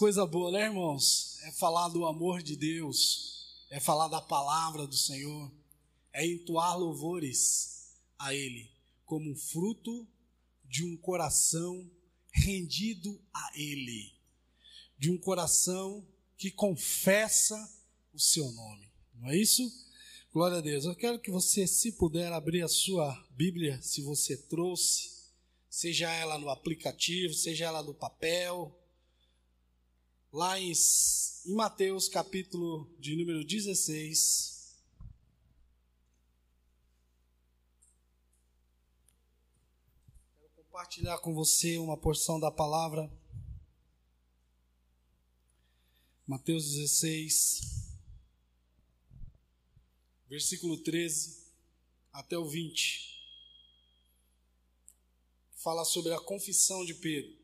[0.00, 1.38] coisa boa, né, irmãos?
[1.42, 5.52] É falar do amor de Deus, é falar da palavra do Senhor,
[6.10, 8.70] é entoar louvores a Ele,
[9.04, 10.08] como fruto
[10.64, 11.86] de um coração
[12.32, 14.10] rendido a Ele,
[14.96, 17.54] de um coração que confessa
[18.14, 19.70] o seu nome, não é isso?
[20.32, 20.86] Glória a Deus.
[20.86, 25.10] Eu quero que você, se puder, abrir a sua Bíblia, se você trouxe,
[25.68, 28.79] seja ela no aplicativo, seja ela no papel,
[30.32, 30.72] lá em,
[31.46, 34.76] em Mateus capítulo de número 16.
[40.38, 43.10] Quero compartilhar com você uma porção da palavra.
[46.26, 47.90] Mateus 16,
[50.28, 51.40] versículo 13
[52.12, 53.10] até o 20.
[55.56, 57.36] Fala sobre a confissão de Pedro.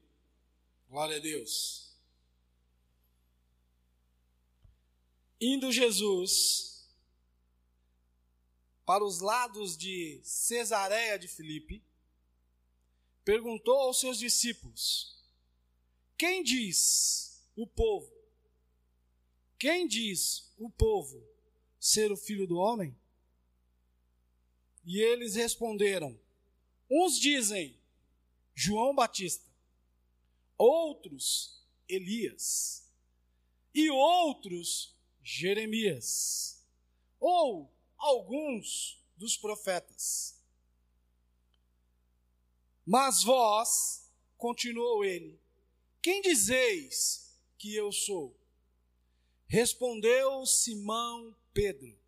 [0.89, 1.86] Glória a Deus.
[5.41, 6.89] Indo Jesus
[8.87, 11.85] para os lados de Cesareia de Filipe,
[13.25, 15.23] perguntou aos seus discípulos:
[16.17, 18.11] Quem diz o povo?
[19.59, 21.23] Quem diz o povo
[21.79, 22.97] ser o filho do homem?
[24.87, 26.19] E eles responderam:
[26.91, 27.79] Uns dizem
[28.55, 29.45] João Batista,
[30.57, 32.91] outros Elias,
[33.75, 34.96] e outros
[35.29, 36.65] Jeremias,
[37.19, 40.41] ou alguns dos profetas.
[42.87, 45.37] Mas vós, continuou ele,
[46.01, 48.39] quem dizeis que eu sou?
[49.49, 51.99] Respondeu Simão Pedro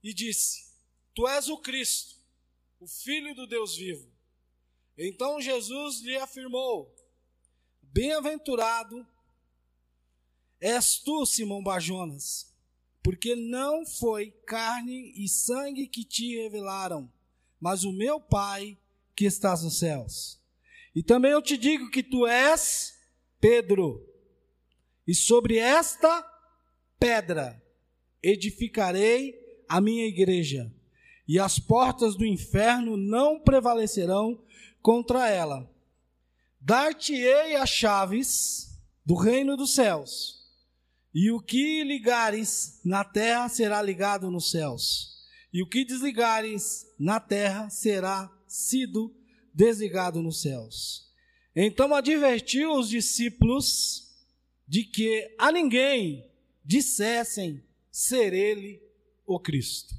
[0.00, 0.72] e disse:
[1.12, 2.20] Tu és o Cristo,
[2.78, 4.08] o Filho do Deus vivo.
[4.96, 6.94] Então Jesus lhe afirmou:
[7.82, 9.04] Bem-aventurado
[10.60, 12.54] És tu, Simão Bajonas,
[13.02, 17.10] porque não foi carne e sangue que te revelaram,
[17.60, 18.78] mas o meu Pai
[19.14, 20.40] que estás nos céus.
[20.94, 22.94] E também eu te digo que tu és
[23.40, 24.02] Pedro,
[25.06, 26.24] e sobre esta
[26.98, 27.62] pedra
[28.22, 30.72] edificarei a minha igreja,
[31.28, 34.42] e as portas do inferno não prevalecerão
[34.82, 35.70] contra ela.
[36.60, 40.35] Dar-te-ei as chaves do reino dos céus.
[41.18, 47.18] E o que ligares na terra será ligado nos céus, e o que desligares na
[47.18, 49.16] terra será sido
[49.54, 51.10] desligado nos céus.
[51.54, 54.14] Então advertiu os discípulos
[54.68, 56.30] de que a ninguém
[56.62, 58.82] dissessem ser ele
[59.24, 59.94] o Cristo.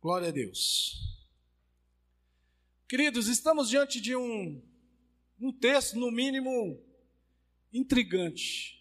[0.00, 1.26] Glória a Deus.
[2.88, 4.62] Queridos, estamos diante de um,
[5.40, 6.80] um texto, no mínimo,
[7.72, 8.76] intrigante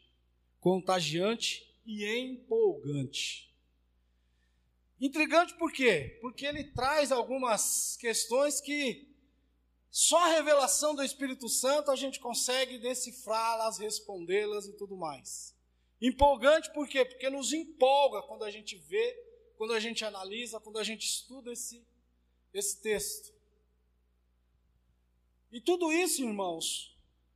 [0.65, 3.55] contagiante e empolgante.
[4.99, 6.17] Intrigante por quê?
[6.19, 9.07] Porque ele traz algumas questões que
[9.91, 15.55] só a revelação do Espírito Santo a gente consegue decifrá-las, respondê-las e tudo mais.
[16.01, 17.05] Empolgante por quê?
[17.05, 19.15] Porque nos empolga quando a gente vê,
[19.57, 21.85] quando a gente analisa, quando a gente estuda esse,
[22.51, 23.31] esse texto.
[25.51, 26.94] E tudo isso, irmãos,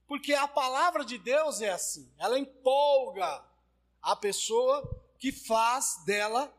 [0.09, 3.45] porque a palavra de Deus é assim, ela empolga
[4.01, 4.83] a pessoa
[5.19, 6.51] que faz dela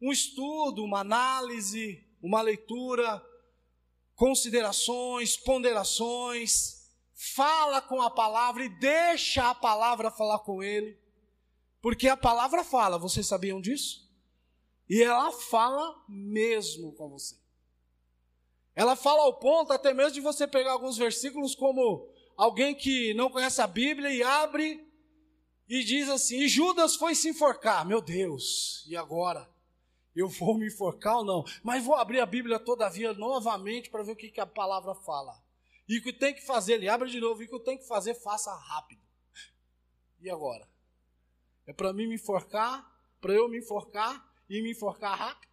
[0.00, 3.22] um estudo, uma análise, uma leitura,
[4.14, 10.98] considerações, ponderações, fala com a palavra e deixa a palavra falar com ele.
[11.82, 14.10] Porque a palavra fala, vocês sabiam disso?
[14.88, 17.36] E ela fala mesmo com você.
[18.74, 23.30] Ela fala ao ponto até mesmo de você pegar alguns versículos como alguém que não
[23.30, 24.86] conhece a Bíblia e abre
[25.68, 27.86] e diz assim: e Judas foi se enforcar.
[27.86, 29.48] Meu Deus, e agora?
[30.14, 31.44] Eu vou me enforcar ou não?
[31.62, 35.38] Mas vou abrir a Bíblia todavia novamente para ver o que, que a palavra fala.
[35.88, 37.86] E o que tem que fazer, ele abre de novo, e o que tem que
[37.86, 39.02] fazer, faça rápido.
[40.20, 40.66] E agora?
[41.66, 42.90] É para mim me enforcar,
[43.20, 45.52] para eu me enforcar e me enforcar rápido?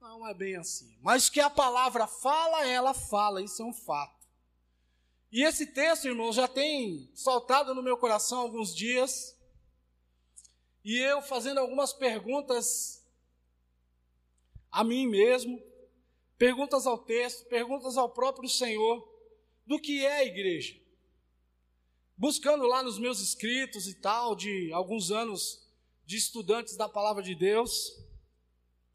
[0.00, 0.96] Não é bem assim.
[1.00, 4.21] Mas que a palavra fala, ela fala, isso é um fato.
[5.32, 9.34] E esse texto, irmão, já tem saltado no meu coração alguns dias.
[10.84, 13.02] E eu fazendo algumas perguntas
[14.70, 15.58] a mim mesmo,
[16.36, 19.08] perguntas ao texto, perguntas ao próprio Senhor,
[19.66, 20.78] do que é a igreja.
[22.14, 25.66] Buscando lá nos meus escritos e tal, de alguns anos
[26.04, 27.98] de estudantes da palavra de Deus,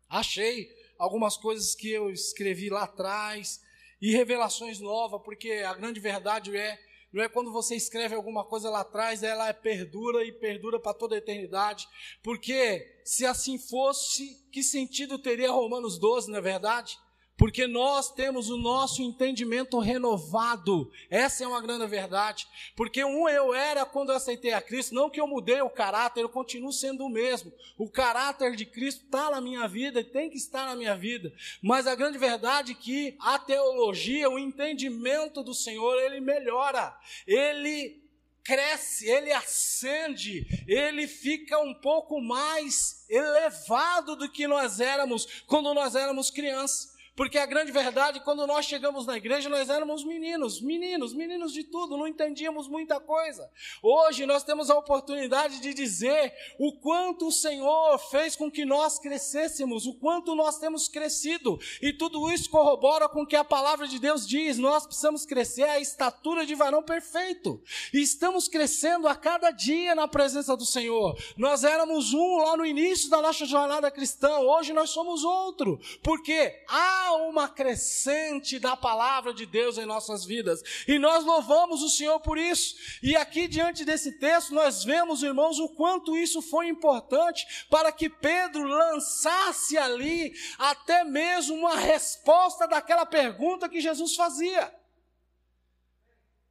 [0.07, 0.69] achei
[1.00, 3.60] algumas coisas que eu escrevi lá atrás,
[4.02, 6.80] e revelações novas, porque a grande verdade é
[7.12, 10.94] Não é quando você escreve alguma coisa lá atrás, ela é perdura e perdura para
[10.94, 11.88] toda a eternidade.
[12.22, 16.98] Porque se assim fosse, que sentido teria Romanos 12, não é verdade?
[17.38, 20.92] Porque nós temos o nosso entendimento renovado.
[21.10, 22.48] Essa é uma grande verdade.
[22.75, 26.22] Porque um eu era quando eu aceitei a Cristo, não que eu mudei o caráter,
[26.22, 27.54] eu continuo sendo o mesmo.
[27.78, 31.31] O caráter de Cristo está na minha vida e tem que estar na minha vida.
[31.62, 36.98] Mas a grande verdade é que a teologia, o entendimento do Senhor, ele melhora.
[37.28, 38.01] Ele
[38.44, 45.95] cresce, ele ascende, ele fica um pouco mais elevado do que nós éramos quando nós
[45.95, 46.97] éramos crianças.
[47.18, 51.64] Porque a grande verdade, quando nós chegamos na igreja, nós éramos meninos, meninos, meninos de
[51.64, 53.50] tudo, não entendíamos muita coisa.
[53.81, 59.00] Hoje nós temos a oportunidade de dizer o quanto o Senhor fez com que nós
[59.00, 61.58] crescêssemos, o quanto nós temos crescido.
[61.81, 64.60] E tudo isso corrobora com o que a palavra de Deus diz.
[64.60, 67.60] Nós precisamos crescer à estatura de varão perfeito.
[67.92, 71.18] E estamos crescendo a cada dia na presença do Senhor.
[71.36, 75.80] Nós éramos um lá no início da nossa jornada cristã, hoje nós somos outro.
[76.04, 80.62] Porque há uma crescente da palavra de Deus em nossas vidas.
[80.88, 82.75] E nós louvamos o Senhor por isso.
[83.01, 88.09] E aqui diante desse texto nós vemos, irmãos, o quanto isso foi importante para que
[88.09, 94.74] Pedro lançasse ali até mesmo uma resposta daquela pergunta que Jesus fazia.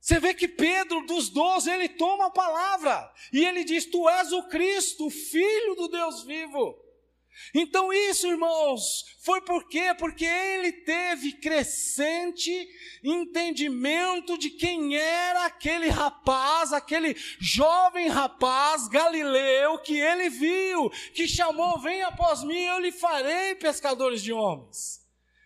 [0.06, 4.32] Você vê que Pedro, dos doze, ele toma a palavra e ele diz: Tu és
[4.32, 6.85] o Cristo, Filho do Deus vivo.
[7.54, 9.94] Então, isso, irmãos, foi por quê?
[9.98, 12.68] Porque ele teve crescente
[13.02, 21.78] entendimento de quem era aquele rapaz, aquele jovem rapaz galileu que ele viu, que chamou:
[21.80, 25.04] Vem após mim, eu lhe farei pescadores de homens.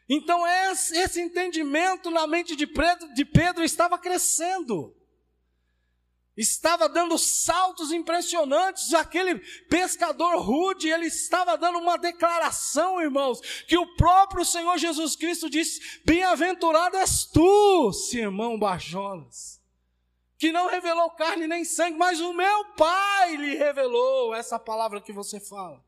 [0.09, 4.93] Então, esse, entendimento na mente de Pedro, de Pedro estava crescendo
[6.37, 8.95] estava dando saltos impressionantes.
[8.95, 9.39] Aquele
[9.69, 16.01] pescador rude, ele estava dando uma declaração, irmãos, que o próprio Senhor Jesus Cristo disse:
[16.05, 19.61] Bem-aventurado és tu, Simão Barjonas,
[20.39, 25.13] que não revelou carne nem sangue, mas o meu Pai lhe revelou essa palavra que
[25.13, 25.85] você fala.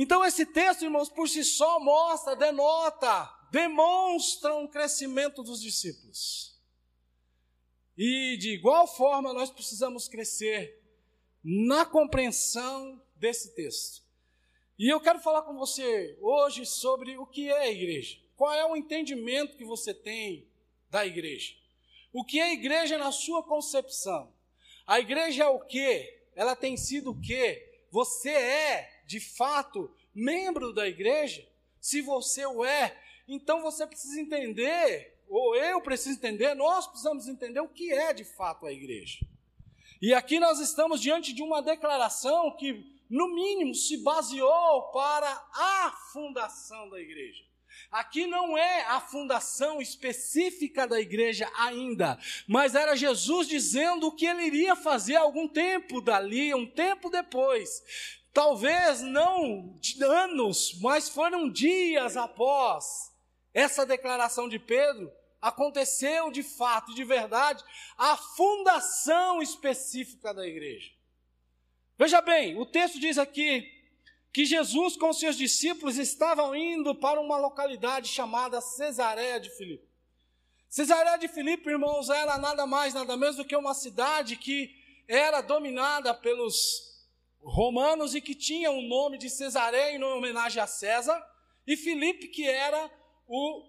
[0.00, 6.47] Então, esse texto, irmãos, por si só mostra, denota, demonstra um crescimento dos discípulos.
[7.98, 10.80] E de igual forma nós precisamos crescer
[11.42, 14.06] na compreensão desse texto.
[14.78, 18.16] E eu quero falar com você hoje sobre o que é a igreja.
[18.36, 20.46] Qual é o entendimento que você tem
[20.88, 21.56] da igreja?
[22.12, 24.32] O que é a igreja na sua concepção?
[24.86, 26.20] A igreja é o que?
[26.36, 27.66] Ela tem sido o que?
[27.90, 31.44] Você é, de fato, membro da igreja?
[31.80, 32.96] Se você o é,
[33.26, 38.24] então você precisa entender ou eu preciso entender, nós precisamos entender o que é de
[38.24, 39.18] fato a igreja.
[40.00, 45.90] E aqui nós estamos diante de uma declaração que, no mínimo, se baseou para a
[46.12, 47.48] fundação da igreja.
[47.90, 54.26] Aqui não é a fundação específica da igreja ainda, mas era Jesus dizendo o que
[54.26, 57.82] ele iria fazer algum tempo dali, um tempo depois.
[58.32, 63.12] Talvez não anos, mas foram dias após
[63.54, 65.10] essa declaração de Pedro,
[65.40, 67.64] aconteceu de fato, de verdade,
[67.96, 70.90] a fundação específica da igreja.
[71.96, 73.68] Veja bem, o texto diz aqui
[74.32, 79.88] que Jesus com seus discípulos estavam indo para uma localidade chamada Cesareia de Filipe.
[80.68, 84.76] Cesareia de Filipe, irmãos, era nada mais, nada menos do que uma cidade que
[85.08, 86.88] era dominada pelos
[87.40, 91.20] romanos e que tinha o nome de Cesareia em homenagem a César,
[91.66, 92.90] e Filipe, que era
[93.26, 93.66] o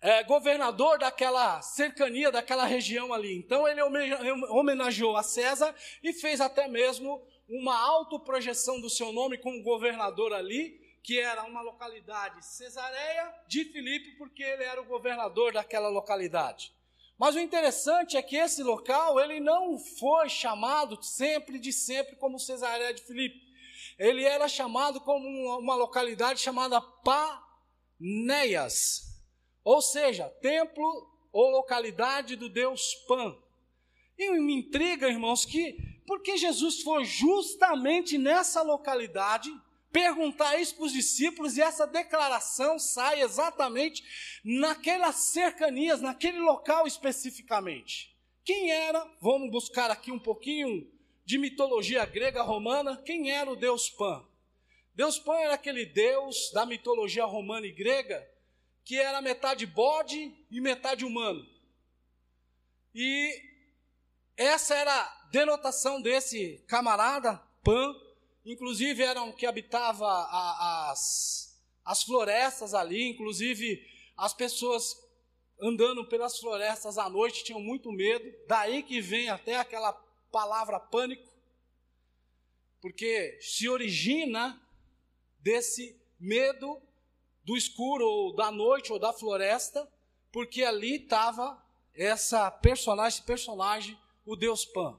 [0.00, 3.36] é, governador daquela cercania, daquela região ali.
[3.36, 9.62] Então ele homenageou a César e fez até mesmo uma autoprojeção do seu nome como
[9.62, 15.88] governador ali, que era uma localidade Cesareia de Filipe, porque ele era o governador daquela
[15.88, 16.72] localidade.
[17.18, 22.38] Mas o interessante é que esse local, ele não foi chamado sempre de sempre como
[22.38, 23.38] Cesareia de Filipe.
[23.98, 25.28] Ele era chamado como
[25.58, 26.80] uma, localidade chamada
[28.00, 29.09] Panéias.
[29.64, 33.36] Ou seja, templo ou localidade do Deus Pan.
[34.18, 35.76] E me intriga, irmãos, que
[36.06, 39.48] porque Jesus foi justamente nessa localidade
[39.92, 44.02] perguntar isso para os discípulos e essa declaração sai exatamente
[44.44, 48.16] naquelas cercanias, naquele local especificamente.
[48.44, 49.08] Quem era?
[49.20, 50.90] Vamos buscar aqui um pouquinho
[51.24, 52.96] de mitologia grega romana.
[52.96, 54.24] Quem era o Deus Pan?
[54.94, 58.28] Deus Pan era aquele deus da mitologia romana e grega
[58.84, 61.46] que era metade bode e metade humano.
[62.94, 63.40] E
[64.36, 67.94] essa era a denotação desse camarada, Pan,
[68.44, 74.96] inclusive eram que habitava a, as, as florestas ali, inclusive as pessoas
[75.60, 79.92] andando pelas florestas à noite tinham muito medo, daí que vem até aquela
[80.32, 81.28] palavra pânico,
[82.80, 84.60] porque se origina
[85.38, 86.80] desse medo
[87.50, 89.90] do escuro, ou da noite, ou da floresta,
[90.30, 91.60] porque ali estava
[91.92, 94.96] essa personagem, esse personagem, o Deus Pan.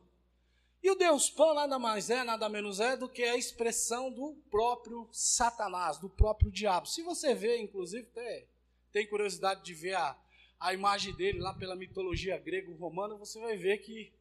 [0.83, 4.35] E o Deus Pan nada mais é, nada menos é do que a expressão do
[4.51, 6.87] próprio Satanás, do próprio diabo.
[6.87, 8.45] Se você vê, inclusive, tem,
[8.91, 10.17] tem curiosidade de ver a,
[10.59, 14.11] a imagem dele lá pela mitologia grego-romana, você vai ver que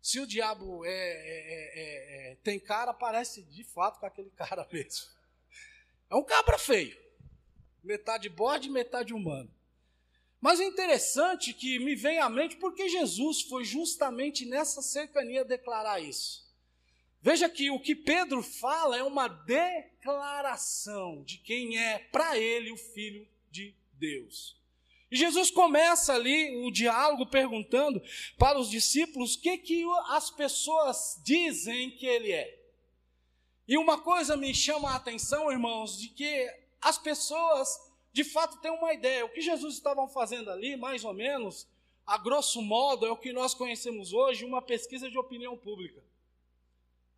[0.00, 4.68] se o diabo é, é, é, é tem cara, parece de fato com aquele cara
[4.70, 5.10] mesmo.
[6.08, 7.02] É um cabra feio.
[7.82, 9.50] Metade bode, metade humano.
[10.40, 16.00] Mas é interessante que me vem à mente porque Jesus foi justamente nessa cercania declarar
[16.00, 16.42] isso.
[17.20, 22.76] Veja que o que Pedro fala é uma declaração de quem é para ele o
[22.76, 24.60] Filho de Deus.
[25.08, 28.02] E Jesus começa ali o diálogo perguntando
[28.36, 32.58] para os discípulos o que, que as pessoas dizem que ele é.
[33.68, 36.50] E uma coisa me chama a atenção, irmãos, de que
[36.82, 37.80] as pessoas
[38.12, 39.24] de fato têm uma ideia.
[39.24, 41.66] O que Jesus estava fazendo ali, mais ou menos,
[42.04, 46.02] a grosso modo, é o que nós conhecemos hoje, uma pesquisa de opinião pública.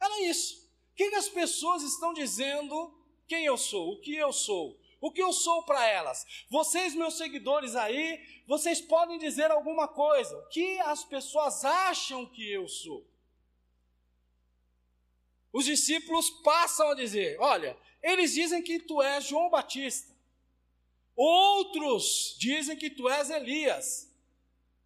[0.00, 0.70] Era isso.
[0.92, 2.94] O que as pessoas estão dizendo
[3.26, 6.24] quem eu sou, o que eu sou, o que eu sou para elas.
[6.50, 10.36] Vocês, meus seguidores aí, vocês podem dizer alguma coisa.
[10.38, 13.04] O que as pessoas acham que eu sou?
[15.52, 20.14] Os discípulos passam a dizer: Olha, eles dizem que tu és João Batista.
[21.16, 24.12] Outros dizem que tu és Elias.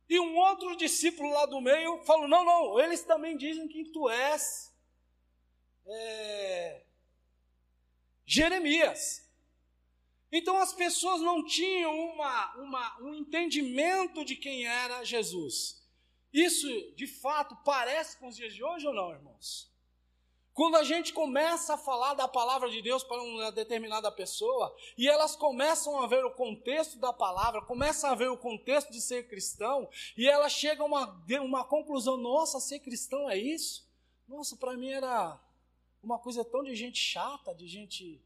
[0.09, 4.09] E um outro discípulo lá do meio falou: Não, não, eles também dizem que tu
[4.09, 4.73] és
[5.85, 6.83] é,
[8.25, 9.29] Jeremias.
[10.31, 15.83] Então as pessoas não tinham uma, uma, um entendimento de quem era Jesus.
[16.33, 19.68] Isso, de fato, parece com os dias de hoje ou não, irmãos?
[20.59, 25.07] Quando a gente começa a falar da palavra de Deus para uma determinada pessoa, e
[25.07, 29.29] elas começam a ver o contexto da palavra, começam a ver o contexto de ser
[29.29, 33.89] cristão, e elas chegam a uma, uma conclusão: nossa, ser cristão é isso?
[34.27, 35.41] Nossa, para mim era
[36.03, 38.21] uma coisa tão de gente chata, de gente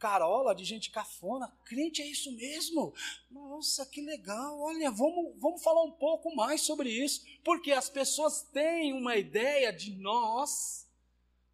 [0.00, 1.46] carola, de gente cafona.
[1.64, 2.92] Crente é isso mesmo?
[3.30, 4.60] Nossa, que legal.
[4.60, 7.24] Olha, vamos, vamos falar um pouco mais sobre isso.
[7.44, 10.90] Porque as pessoas têm uma ideia de nós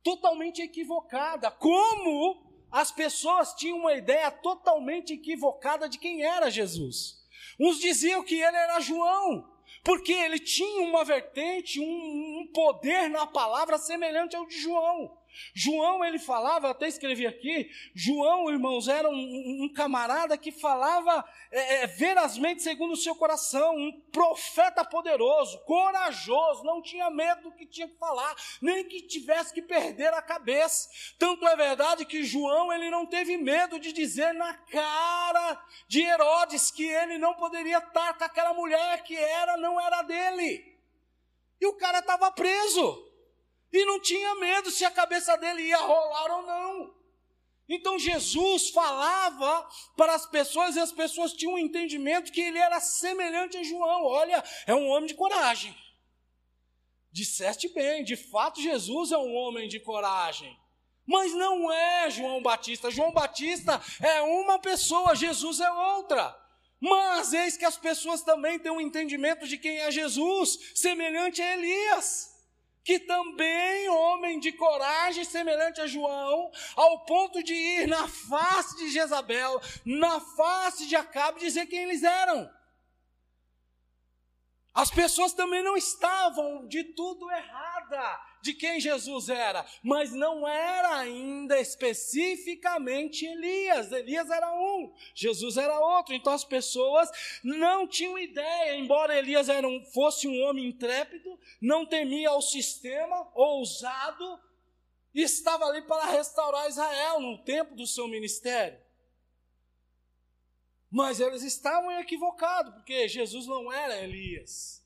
[0.09, 1.51] totalmente equivocada.
[1.51, 7.19] Como as pessoas tinham uma ideia totalmente equivocada de quem era Jesus.
[7.61, 9.53] Uns diziam que ele era João,
[9.85, 11.85] porque ele tinha uma vertente, um,
[12.41, 15.18] um poder na palavra semelhante ao de João.
[15.55, 21.83] João, ele falava, até escrevi aqui, João, irmãos, era um, um camarada que falava é,
[21.83, 27.67] é, verazmente segundo o seu coração, um profeta poderoso, corajoso, não tinha medo do que
[27.67, 30.89] tinha que falar, nem que tivesse que perder a cabeça.
[31.19, 36.71] Tanto é verdade que João, ele não teve medo de dizer na cara de Herodes
[36.71, 40.77] que ele não poderia estar com aquela mulher que era, não era dele.
[41.61, 43.08] E o cara estava preso.
[43.73, 46.99] E não tinha medo se a cabeça dele ia rolar ou não.
[47.69, 52.81] Então Jesus falava para as pessoas e as pessoas tinham um entendimento que ele era
[52.81, 54.05] semelhante a João.
[54.05, 55.77] Olha, é um homem de coragem.
[57.13, 60.59] Disseste bem, de fato Jesus é um homem de coragem.
[61.07, 62.91] Mas não é João Batista.
[62.91, 66.35] João Batista é uma pessoa, Jesus é outra.
[66.81, 71.55] Mas eis que as pessoas também têm um entendimento de quem é Jesus, semelhante a
[71.55, 72.38] Elias
[72.89, 78.89] que também homem de coragem semelhante a João, ao ponto de ir na face de
[78.89, 82.51] Jezabel, na face de Acabe, dizer quem eles eram.
[84.73, 90.99] As pessoas também não estavam de tudo errada de quem Jesus era, mas não era
[90.99, 93.91] ainda especificamente Elias.
[93.93, 96.15] Elias era um, Jesus era outro.
[96.15, 97.11] Então as pessoas
[97.43, 103.31] não tinham ideia, embora Elias era um, fosse um homem intrépido, não temia o sistema,
[103.35, 104.41] ousado,
[105.15, 108.79] e estava ali para restaurar Israel no tempo do seu ministério.
[110.91, 114.83] Mas eles estavam equivocados, porque Jesus não era Elias.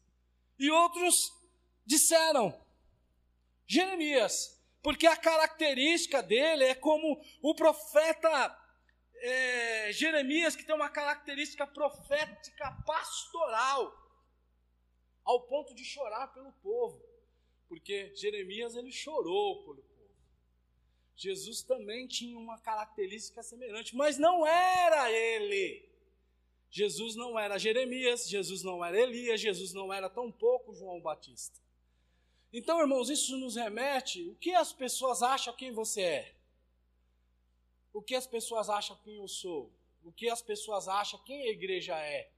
[0.59, 1.33] E outros
[1.85, 2.59] disseram:
[3.73, 8.59] Jeremias, porque a característica dele é como o profeta
[9.15, 14.01] é, Jeremias, que tem uma característica profética pastoral.
[15.25, 17.01] ao ponto de chorar pelo povo,
[17.69, 20.17] porque Jeremias ele chorou pelo povo.
[21.15, 25.89] Jesus também tinha uma característica semelhante, mas não era ele.
[26.69, 31.62] Jesus não era Jeremias, Jesus não era Elias, Jesus não era tão pouco João Batista.
[32.53, 36.35] Então, irmãos, isso nos remete o que as pessoas acham quem você é.
[37.93, 39.71] O que as pessoas acham quem eu sou.
[40.05, 42.31] O que as pessoas acham quem a igreja é.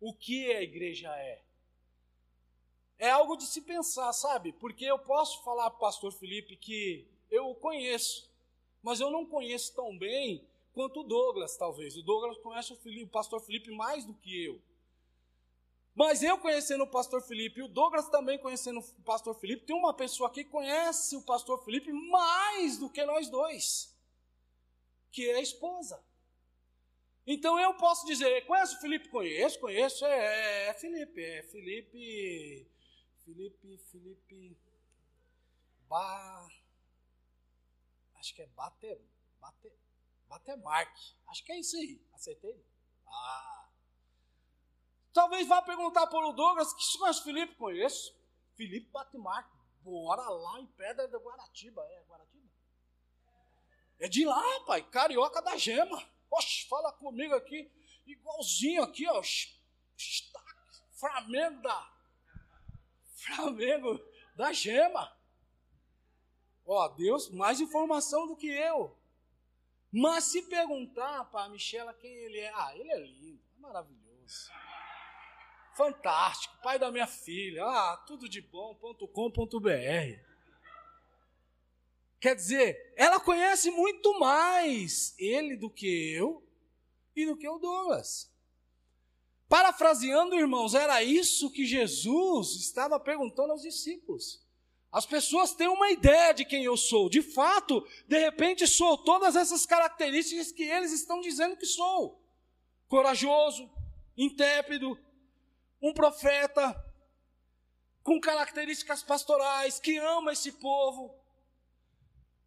[0.00, 1.42] O que a igreja é.
[2.98, 4.52] É algo de se pensar, sabe?
[4.52, 8.30] Porque eu posso falar para o pastor Felipe que eu o conheço,
[8.82, 11.96] mas eu não conheço tão bem quanto o Douglas, talvez.
[11.96, 14.60] O Douglas conhece o, Felipe, o pastor Felipe mais do que eu.
[15.94, 19.76] Mas eu conhecendo o pastor Felipe e o Douglas também conhecendo o pastor Felipe, tem
[19.76, 23.94] uma pessoa aqui que conhece o pastor Felipe mais do que nós dois,
[25.10, 26.02] que é a esposa.
[27.26, 29.08] Então eu posso dizer, conhece o Felipe?
[29.08, 32.66] Conheço, conheço, é, é Felipe, é Felipe,
[33.24, 34.56] Felipe, Felipe,
[35.88, 36.48] ba,
[38.16, 39.00] acho que é Bater,
[39.38, 39.72] Bater,
[40.26, 40.90] Batermark,
[41.28, 42.64] acho que é isso aí, acertei?
[43.06, 43.68] Ah,
[45.32, 47.54] Talvez vá perguntar para o Douglas, que conhece Felipe?
[47.54, 48.14] Conheço.
[48.54, 49.50] Felipe Batemarco.
[49.80, 51.80] Bora lá em Pedra da Guaratiba.
[51.90, 52.50] É Guaratiba?
[53.98, 54.82] É de lá, pai.
[54.82, 56.06] Carioca da Gema.
[56.30, 57.72] Oxe, fala comigo aqui.
[58.04, 59.22] Igualzinho aqui, ó.
[61.00, 61.92] Flamengo da...
[63.14, 63.98] Flamengo
[64.36, 65.16] da Gema.
[66.66, 68.94] Ó, Deus, mais informação do que eu.
[69.90, 74.52] Mas se perguntar para a Michela quem ele é, ah, ele é lindo, é maravilhoso
[75.76, 79.06] fantástico, pai da minha filha, ah, tudo de bom.com.br.
[82.20, 86.46] Quer dizer, ela conhece muito mais ele do que eu
[87.16, 88.32] e do que o Douglas.
[89.48, 94.40] Parafraseando, irmãos, era isso que Jesus estava perguntando aos discípulos.
[94.90, 97.08] As pessoas têm uma ideia de quem eu sou.
[97.08, 102.22] De fato, de repente sou todas essas características que eles estão dizendo que sou:
[102.88, 103.70] corajoso,
[104.16, 104.98] intrépido,
[105.82, 106.80] um profeta
[108.02, 111.14] com características pastorais, que ama esse povo,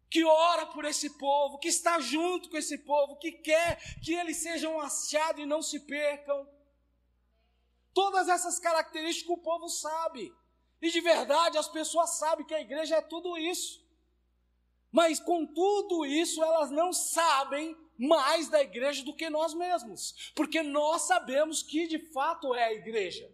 [0.08, 4.38] que ora por esse povo, que está junto com esse povo, que quer que eles
[4.38, 6.48] sejam achados e não se percam.
[7.92, 10.34] Todas essas características o povo sabe.
[10.80, 13.84] E de verdade as pessoas sabem que a igreja é tudo isso.
[14.90, 20.62] Mas com tudo isso elas não sabem mais da igreja do que nós mesmos, porque
[20.62, 23.30] nós sabemos que de fato é a igreja.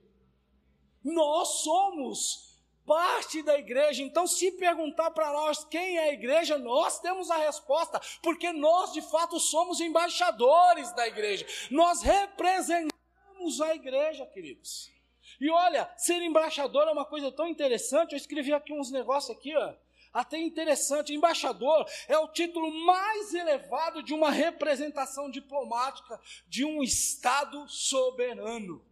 [1.04, 2.52] Nós somos
[2.86, 4.02] parte da igreja.
[4.02, 8.92] Então, se perguntar para nós quem é a igreja, nós temos a resposta, porque nós
[8.92, 11.46] de fato somos embaixadores da igreja.
[11.70, 14.90] Nós representamos a igreja, queridos.
[15.40, 18.12] E olha, ser embaixador é uma coisa tão interessante.
[18.12, 19.74] Eu escrevi aqui uns negócios aqui, ó
[20.12, 21.14] até interessante.
[21.14, 28.84] Embaixador é o título mais elevado de uma representação diplomática de um Estado soberano.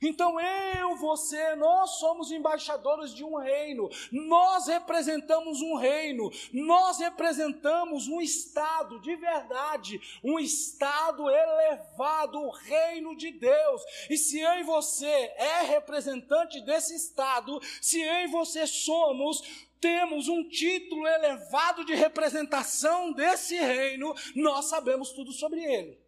[0.00, 8.08] Então eu, você, nós somos embaixadores de um reino, nós representamos um reino, nós representamos
[8.08, 13.82] um Estado de verdade, um Estado elevado, o reino de Deus.
[14.08, 19.42] E se eu e você é representante desse Estado, se eu e você somos
[19.82, 26.00] temos um título elevado de representação desse reino, nós sabemos tudo sobre ele.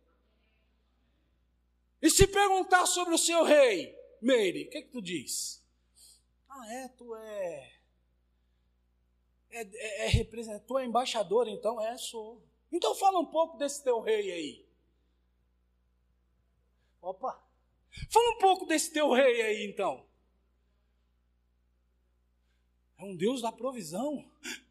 [2.00, 5.60] E se perguntar sobre o seu rei, Meire, o que, que tu diz?
[6.48, 7.72] Ah, é, tu é.
[9.50, 11.80] É, é, é, tu é embaixador, então?
[11.80, 12.40] É, sou.
[12.70, 14.68] Então fala um pouco desse teu rei aí.
[17.02, 17.42] Opa!
[18.08, 20.06] Fala um pouco desse teu rei aí, então.
[23.04, 24.24] É um Deus da provisão.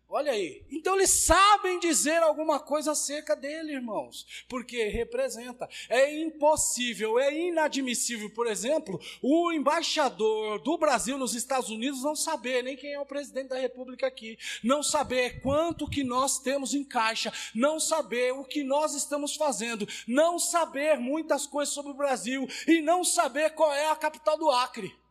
[0.09, 0.63] Olha aí.
[0.71, 5.69] Então eles sabem dizer alguma coisa acerca dele, irmãos, porque representa.
[5.87, 12.63] É impossível, é inadmissível, por exemplo, o embaixador do Brasil nos Estados Unidos não saber
[12.63, 16.83] nem quem é o presidente da República aqui, não saber quanto que nós temos em
[16.83, 22.47] caixa, não saber o que nós estamos fazendo, não saber muitas coisas sobre o Brasil
[22.67, 25.02] e não saber qual é a capital do Acre.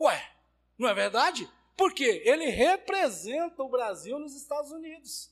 [0.00, 0.32] Ué,
[0.78, 1.50] não é verdade?
[1.76, 5.30] Porque ele representa o Brasil nos Estados Unidos.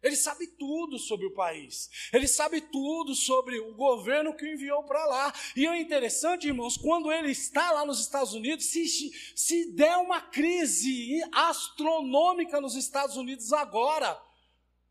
[0.00, 1.90] Ele sabe tudo sobre o país.
[2.12, 5.34] Ele sabe tudo sobre o governo que o enviou para lá.
[5.56, 8.86] E é interessante, irmãos, quando ele está lá nos Estados Unidos, se,
[9.34, 14.20] se der uma crise astronômica nos Estados Unidos agora,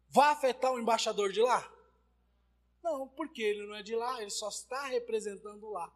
[0.09, 1.71] vai afetar o embaixador de lá?
[2.83, 5.93] Não, porque ele não é de lá, ele só está representando lá.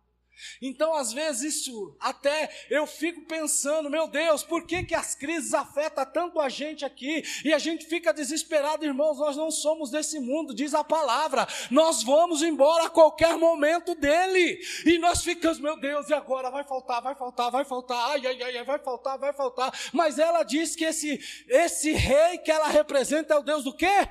[0.62, 5.54] Então, às vezes, isso até eu fico pensando, meu Deus, por que, que as crises
[5.54, 7.24] afetam tanto a gente aqui?
[7.46, 11.48] E a gente fica desesperado, irmãos, nós não somos desse mundo, diz a palavra.
[11.70, 14.60] Nós vamos embora a qualquer momento dele.
[14.86, 16.50] E nós ficamos, meu Deus, e agora?
[16.50, 19.72] Vai faltar, vai faltar, vai faltar, ai, ai, ai, vai faltar, vai faltar.
[19.94, 24.08] Mas ela diz que esse, esse rei que ela representa é o Deus do quê?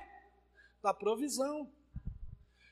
[0.82, 1.70] Da provisão.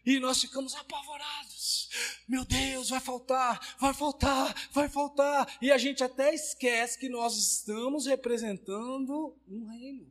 [0.08, 1.90] E nós ficamos apavorados.
[2.26, 5.58] Meu Deus, vai faltar, vai faltar, vai faltar.
[5.60, 10.10] E a gente até esquece que nós estamos representando um reino.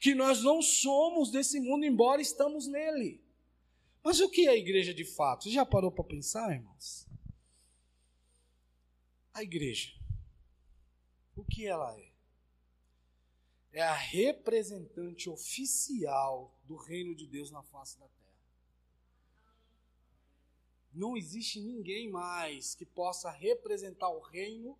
[0.00, 3.22] Que nós não somos desse mundo, embora estamos nele.
[4.02, 5.44] Mas o que é a igreja de fato?
[5.44, 7.06] Você já parou para pensar, irmãos?
[9.32, 9.92] A igreja.
[11.36, 12.10] O que ela é?
[13.72, 18.21] É a representante oficial do reino de Deus na face da terra.
[20.92, 24.78] Não existe ninguém mais que possa representar o reino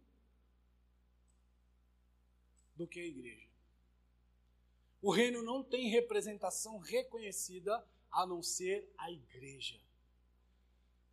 [2.76, 3.48] do que a igreja.
[5.00, 9.80] O reino não tem representação reconhecida a não ser a igreja.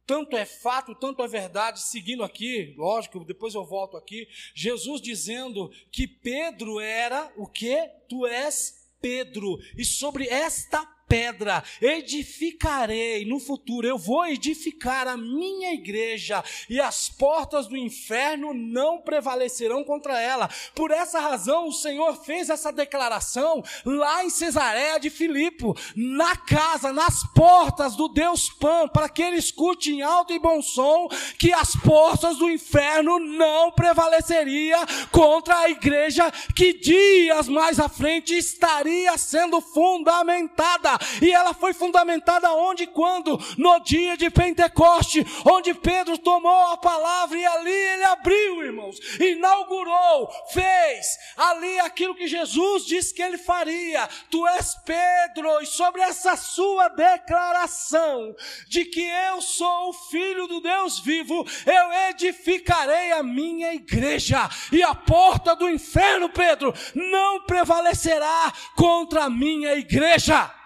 [0.05, 5.69] Tanto é fato, tanto é verdade, seguindo aqui, lógico, depois eu volto aqui, Jesus dizendo
[5.91, 7.87] que Pedro era o que?
[8.09, 15.73] Tu és Pedro, e sobre esta pedra, edificarei no futuro, eu vou edificar a minha
[15.73, 20.47] igreja e as portas do inferno não prevalecerão contra ela.
[20.75, 26.93] Por essa razão, o Senhor fez essa declaração lá em Cesareia de Filipe, na casa,
[26.93, 31.51] nas portas do Deus Pan, para que ele escute em alto e bom som que
[31.51, 34.77] as portas do inferno não prevaleceria
[35.11, 42.51] contra a igreja que dias mais à frente estaria sendo fundamentada e ela foi fundamentada
[42.53, 43.39] onde e quando?
[43.57, 50.29] No dia de Pentecoste, onde Pedro tomou a palavra e ali ele abriu, irmãos, inaugurou,
[50.51, 54.07] fez ali aquilo que Jesus disse que ele faria.
[54.29, 58.35] Tu és Pedro, e sobre essa sua declaração
[58.67, 64.81] de que eu sou o filho do Deus vivo, eu edificarei a minha igreja, e
[64.83, 70.58] a porta do inferno, Pedro, não prevalecerá contra a minha igreja.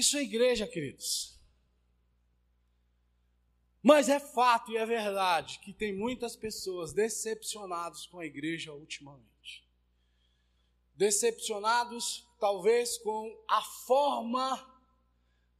[0.00, 1.38] Isso é igreja, queridos.
[3.82, 9.68] Mas é fato e é verdade que tem muitas pessoas decepcionadas com a igreja ultimamente.
[10.94, 14.82] Decepcionados, talvez, com a forma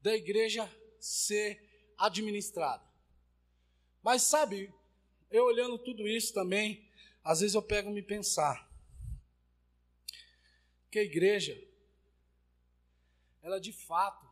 [0.01, 0.67] da igreja
[0.99, 2.83] ser administrada.
[4.03, 4.73] Mas sabe,
[5.31, 6.89] eu olhando tudo isso também,
[7.23, 8.67] às vezes eu pego me pensar
[10.91, 11.63] que a igreja
[13.43, 14.30] ela de fato,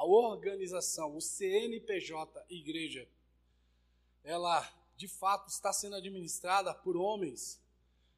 [0.00, 3.06] a organização, o CNPJ Igreja,
[4.24, 7.60] ela de fato está sendo administrada por homens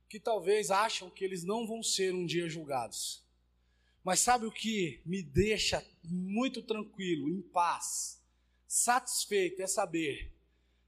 [0.09, 3.25] que talvez acham que eles não vão ser um dia julgados.
[4.05, 8.23] Mas sabe o que me deixa muito tranquilo, em paz,
[8.69, 10.33] satisfeito é saber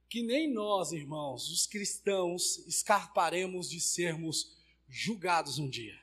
[0.08, 4.56] que nem nós, irmãos, os cristãos, escarparemos de sermos
[4.88, 6.00] julgados um dia.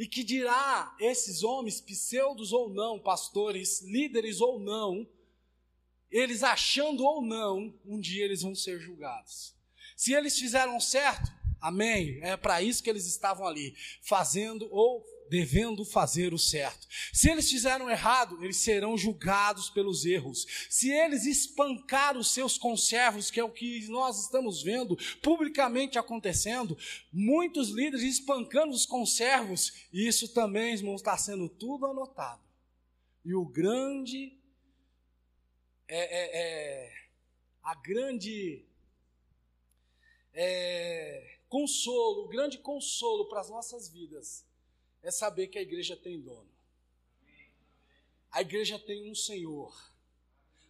[0.00, 5.06] E que dirá esses homens, pseudos ou não, pastores, líderes ou não,
[6.10, 9.54] eles achando ou não, um dia eles vão ser julgados.
[9.94, 15.84] Se eles fizeram certo, amém, é para isso que eles estavam ali, fazendo ou devendo
[15.84, 16.88] fazer o certo.
[17.12, 20.44] Se eles fizeram errado, eles serão julgados pelos erros.
[20.68, 26.76] Se eles espancaram os seus conservos, que é o que nós estamos vendo publicamente acontecendo,
[27.12, 32.42] muitos líderes espancando os conservos, e isso também, está sendo tudo anotado.
[33.24, 34.36] E o grande,
[35.86, 36.92] é, é, é
[37.62, 38.64] a grande
[40.34, 44.49] é, consolo, o grande consolo para as nossas vidas
[45.02, 46.50] é saber que a igreja tem dono.
[48.30, 49.74] A igreja tem um Senhor.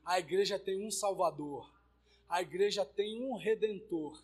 [0.05, 1.71] A igreja tem um Salvador.
[2.29, 4.23] A igreja tem um Redentor.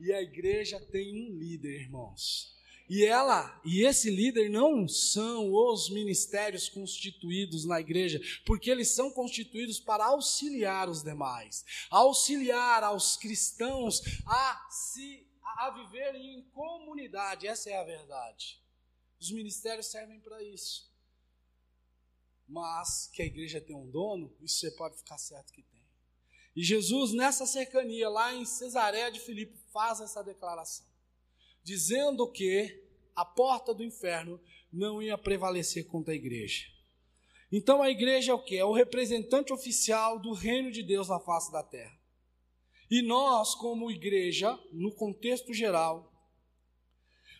[0.00, 2.56] E a igreja tem um líder, irmãos.
[2.88, 9.10] E ela, e esse líder não são os ministérios constituídos na igreja, porque eles são
[9.10, 15.26] constituídos para auxiliar os demais, auxiliar aos cristãos a se
[15.58, 17.46] a viverem em comunidade.
[17.46, 18.58] Essa é a verdade.
[19.20, 20.88] Os ministérios servem para isso.
[22.46, 25.78] Mas que a igreja tem um dono, isso você pode ficar certo que tem.
[26.56, 30.86] E Jesus, nessa cercania, lá em Cesareia de Filipe, faz essa declaração,
[31.62, 32.82] dizendo que
[33.14, 34.40] a porta do inferno
[34.72, 36.66] não ia prevalecer contra a igreja.
[37.50, 38.56] Então a igreja é o que?
[38.56, 41.98] É o representante oficial do reino de Deus na face da terra.
[42.90, 46.07] E nós, como igreja, no contexto geral,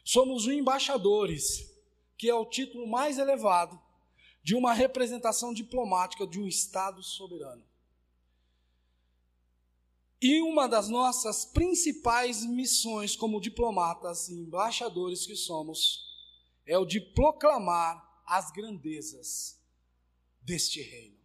[0.09, 1.71] somos os embaixadores,
[2.17, 3.79] que é o título mais elevado
[4.43, 7.63] de uma representação diplomática de um Estado soberano.
[10.19, 16.07] E uma das nossas principais missões como diplomatas e embaixadores que somos
[16.65, 19.61] é o de proclamar as grandezas
[20.41, 21.19] deste reino.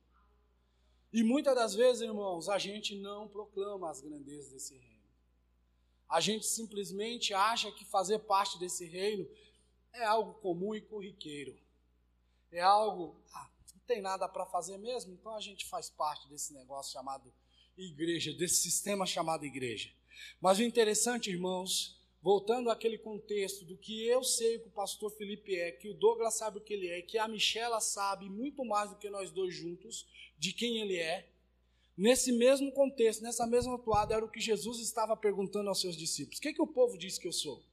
[1.13, 4.92] E muitas das vezes, irmãos, a gente não proclama as grandezas desse reino.
[6.13, 9.27] A gente simplesmente acha que fazer parte desse reino
[9.91, 11.59] é algo comum e corriqueiro.
[12.51, 16.53] É algo, ah, não tem nada para fazer mesmo, então a gente faz parte desse
[16.53, 17.33] negócio chamado
[17.75, 19.91] igreja, desse sistema chamado igreja.
[20.39, 25.55] Mas o interessante, irmãos, voltando àquele contexto do que eu sei que o pastor Felipe
[25.55, 28.91] é, que o Douglas sabe o que ele é, que a Michela sabe muito mais
[28.91, 31.32] do que nós dois juntos de quem ele é.
[31.95, 36.39] Nesse mesmo contexto, nessa mesma toada, era o que Jesus estava perguntando aos seus discípulos:
[36.39, 37.63] O que, que o povo diz que eu sou?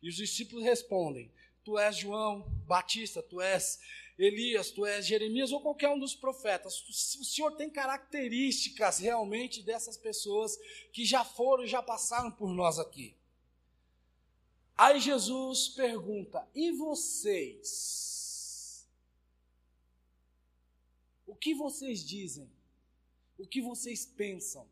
[0.00, 1.32] E os discípulos respondem:
[1.64, 3.80] Tu és João Batista, tu és
[4.16, 6.88] Elias, tu és Jeremias ou qualquer um dos profetas.
[7.18, 10.56] O Senhor tem características realmente dessas pessoas
[10.92, 13.16] que já foram e já passaram por nós aqui.
[14.76, 18.14] Aí Jesus pergunta: e vocês?
[21.26, 22.53] O que vocês dizem?
[23.38, 24.68] O que vocês pensam?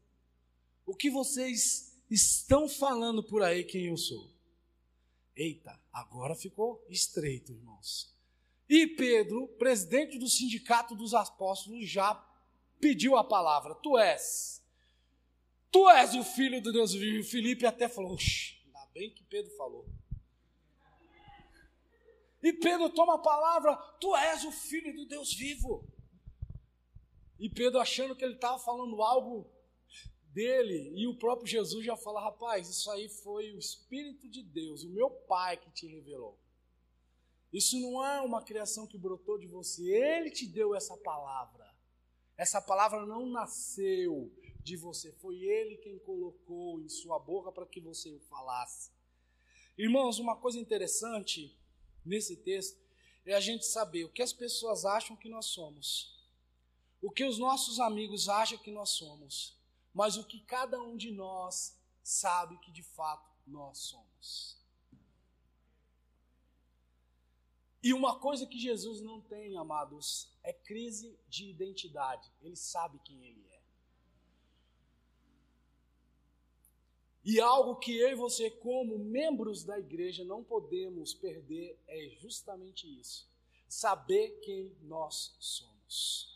[0.87, 4.31] O que vocês estão falando por aí quem eu sou?
[5.35, 8.15] Eita, agora ficou estreito, irmãos.
[8.69, 12.15] E Pedro, presidente do sindicato dos apóstolos, já
[12.81, 13.75] pediu a palavra.
[13.77, 14.63] Tu és.
[15.71, 17.29] Tu és o filho de Deus vivo.
[17.29, 19.87] Felipe até falou: ainda bem que Pedro falou.
[22.43, 25.87] E Pedro toma a palavra: Tu és o filho de Deus vivo.
[27.43, 29.51] E Pedro, achando que ele estava falando algo
[30.27, 34.85] dele, e o próprio Jesus já fala: Rapaz, isso aí foi o Espírito de Deus,
[34.85, 36.39] o meu Pai que te revelou.
[37.53, 39.83] Isso não é uma criação que brotou de você.
[39.91, 41.69] Ele te deu essa palavra.
[42.37, 45.11] Essa palavra não nasceu de você.
[45.15, 48.93] Foi ele quem colocou em sua boca para que você o falasse.
[49.77, 51.59] Irmãos, uma coisa interessante
[52.07, 52.81] nesse texto
[53.27, 56.12] é a gente saber o que as pessoas acham que nós somos,
[57.03, 59.59] o que os nossos amigos acham que nós somos,
[59.93, 64.57] mas o que cada um de nós sabe que de fato nós somos.
[67.83, 72.31] E uma coisa que Jesus não tem, amados, é crise de identidade.
[72.41, 73.61] Ele sabe quem ele é.
[77.25, 82.87] E algo que eu e você, como membros da igreja, não podemos perder é justamente
[83.01, 83.29] isso:
[83.69, 86.32] saber quem nós somos.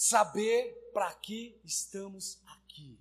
[0.00, 2.96] Saber para que estamos aqui.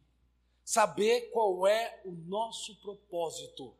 [0.65, 3.77] Saber qual é o nosso propósito.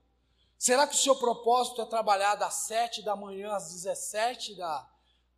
[0.56, 4.88] Será que o seu propósito é trabalhar das 7 da manhã às 17 da,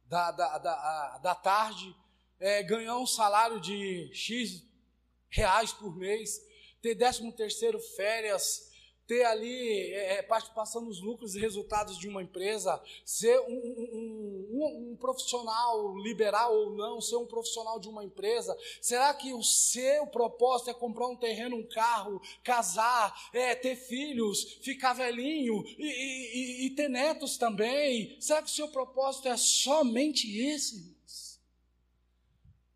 [0.04, 1.96] da, da, da, da tarde,
[2.38, 4.62] é, ganhar um salário de X
[5.30, 6.46] reais por mês,
[6.82, 8.70] ter 13 terceiro férias,
[9.10, 13.90] ter ali é, é, participação nos lucros e resultados de uma empresa, ser um, um,
[13.94, 14.19] um,
[14.66, 18.58] um, profissional liberal ou não, ser um profissional de uma empresa?
[18.82, 24.60] Será que o seu propósito é comprar um terreno, um carro, casar, é, ter filhos,
[24.62, 28.18] ficar velhinho e, e, e ter netos também?
[28.20, 30.99] Será que o seu propósito é somente esse?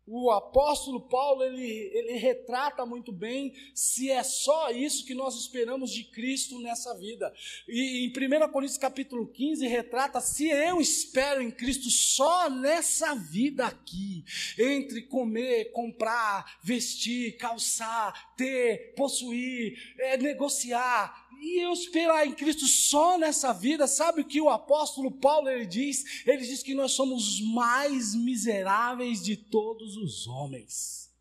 [0.06, 5.90] O apóstolo Paulo, ele, ele retrata muito bem se é só isso que nós esperamos
[5.90, 7.32] de Cristo nessa vida.
[7.66, 13.64] E em 1 Coríntios capítulo 15 retrata se eu espero em Cristo só nessa vida
[13.64, 14.24] aqui,
[14.58, 23.18] entre comer, comprar, vestir, calçar, ter, possuir, é, negociar, e eu esperar em Cristo só
[23.18, 26.26] nessa vida, sabe o que o apóstolo Paulo ele diz?
[26.26, 31.12] Ele diz que nós somos os mais miseráveis de todos os homens.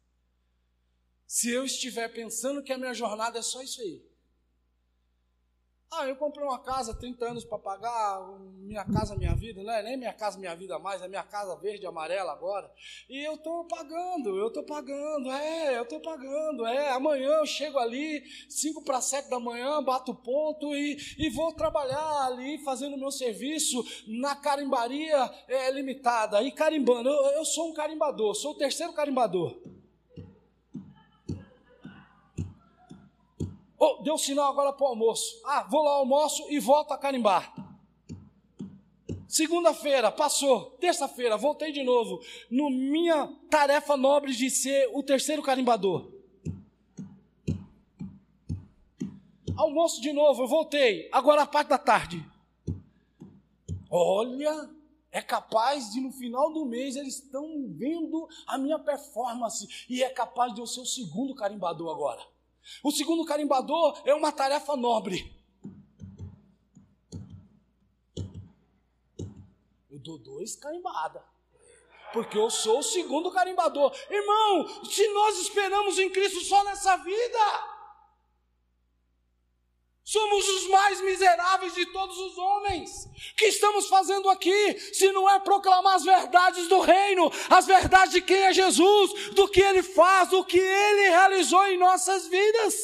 [1.26, 4.02] Se eu estiver pensando que a minha jornada é só isso aí,
[6.00, 8.22] ah, eu comprei uma casa, 30 anos para pagar,
[8.60, 11.56] minha casa, minha vida, não é nem minha casa, minha vida mais, é minha casa
[11.56, 12.72] verde amarela agora.
[13.10, 16.90] E eu estou pagando, eu estou pagando, é, eu estou pagando, é.
[16.92, 22.26] Amanhã eu chego ali, 5 para 7 da manhã, bato ponto e, e vou trabalhar
[22.26, 26.42] ali, fazendo meu serviço na carimbaria é, limitada.
[26.42, 29.62] E carimbando, eu, eu sou um carimbador, sou o terceiro carimbador.
[33.86, 35.41] Oh, deu sinal agora para o almoço.
[35.43, 37.54] Ah, vou lá almoço e volto a carimbar.
[39.28, 40.72] Segunda-feira, passou.
[40.80, 42.22] Terça-feira, voltei de novo.
[42.50, 46.10] No minha tarefa nobre de ser o terceiro carimbador.
[49.58, 51.10] Almoço de novo, eu voltei.
[51.12, 52.26] Agora a parte da tarde.
[53.91, 54.69] Olha,
[55.12, 60.10] é capaz de no final do mês eles estão vendo a minha performance e é
[60.10, 62.33] capaz de eu ser o segundo carimbador agora.
[62.84, 65.34] O segundo carimbador é uma tarefa nobre.
[69.89, 71.23] Eu dou dois carimbadas.
[72.12, 73.91] Porque eu sou o segundo carimbador.
[74.10, 77.73] Irmão, se nós esperamos em Cristo só nessa vida,
[80.04, 83.06] Somos os mais miseráveis de todos os homens.
[83.06, 88.13] O que estamos fazendo aqui, se não é proclamar as verdades do reino, as verdades
[88.13, 92.76] de quem é Jesus, do que ele faz, do que ele realizou em nossas vidas?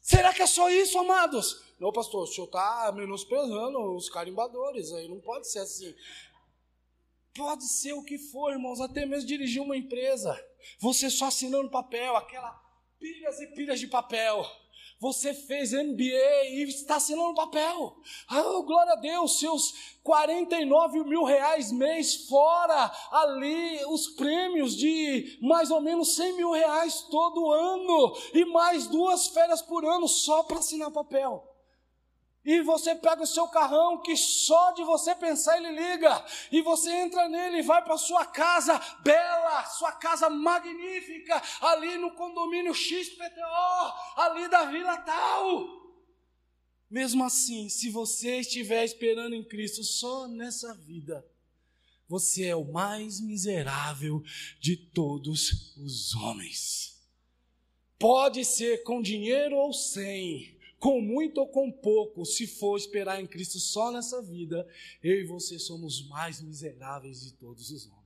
[0.00, 1.60] Será que é só isso, amados?
[1.80, 5.92] Não, pastor, o senhor está menosprezando os carimbadores, aí não pode ser assim.
[7.34, 10.40] Pode ser o que for, irmãos, até mesmo dirigir uma empresa.
[10.78, 12.62] Você só assinando papel, aquela
[13.00, 14.46] pilhas e pilhas de papel.
[15.00, 17.96] Você fez MBA e está assinando papel.
[18.28, 25.70] Ah, glória a Deus, seus 49 mil reais mês fora ali os prêmios de mais
[25.70, 30.58] ou menos 100 mil reais todo ano e mais duas férias por ano só para
[30.58, 31.53] assinar papel.
[32.44, 36.24] E você pega o seu carrão que só de você pensar ele liga.
[36.52, 42.10] E você entra nele e vai para sua casa bela, sua casa magnífica, ali no
[42.14, 45.84] condomínio XPTO, ali da Vila Tal.
[46.90, 51.26] Mesmo assim, se você estiver esperando em Cristo só nessa vida,
[52.06, 54.22] você é o mais miserável
[54.60, 56.94] de todos os homens.
[57.98, 60.53] Pode ser com dinheiro ou sem
[60.84, 64.68] com muito ou com pouco, se for esperar em Cristo só nessa vida,
[65.02, 68.04] eu e você somos mais miseráveis de todos os homens.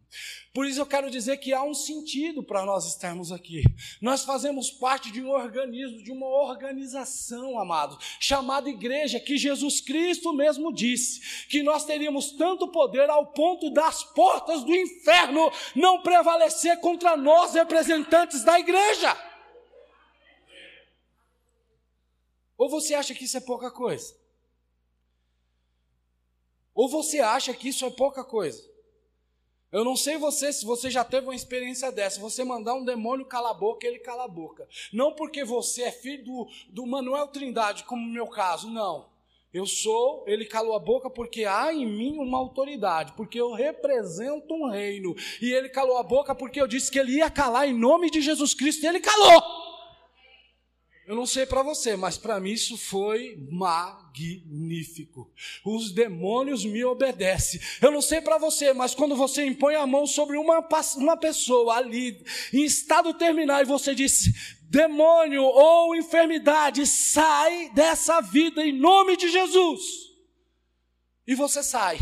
[0.55, 3.65] Por isso eu quero dizer que há um sentido para nós estarmos aqui.
[4.01, 10.33] Nós fazemos parte de um organismo, de uma organização, amado, chamada igreja, que Jesus Cristo
[10.33, 16.79] mesmo disse que nós teríamos tanto poder ao ponto das portas do inferno não prevalecer
[16.79, 19.17] contra nós, representantes da igreja.
[22.59, 24.17] Ou você acha que isso é pouca coisa?
[26.75, 28.69] Ou você acha que isso é pouca coisa?
[29.71, 32.21] Eu não sei você se você já teve uma experiência dessa.
[32.21, 34.67] Você mandar um demônio calar a boca, ele cala a boca.
[34.93, 39.09] Não porque você é filho do, do Manuel Trindade, como no meu caso, não.
[39.53, 44.53] Eu sou, ele calou a boca porque há em mim uma autoridade, porque eu represento
[44.53, 45.15] um reino.
[45.41, 48.21] E ele calou a boca porque eu disse que ele ia calar em nome de
[48.21, 49.68] Jesus Cristo e ele calou.
[51.09, 55.33] Eu não sei para você, mas para mim isso foi magnífico.
[55.65, 57.59] Os demônios me obedecem.
[57.81, 60.69] Eu não sei para você, mas quando você impõe a mão sobre uma,
[60.99, 68.63] uma pessoa ali, em estado terminal, e você diz: demônio ou enfermidade, sai dessa vida
[68.63, 69.81] em nome de Jesus.
[71.27, 71.99] E você sai.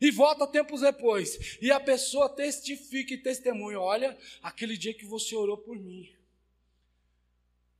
[0.00, 1.56] E volta tempos depois.
[1.62, 6.13] E a pessoa testifica e testemunha: olha, aquele dia que você orou por mim.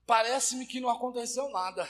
[0.07, 1.89] Parece-me que não aconteceu nada,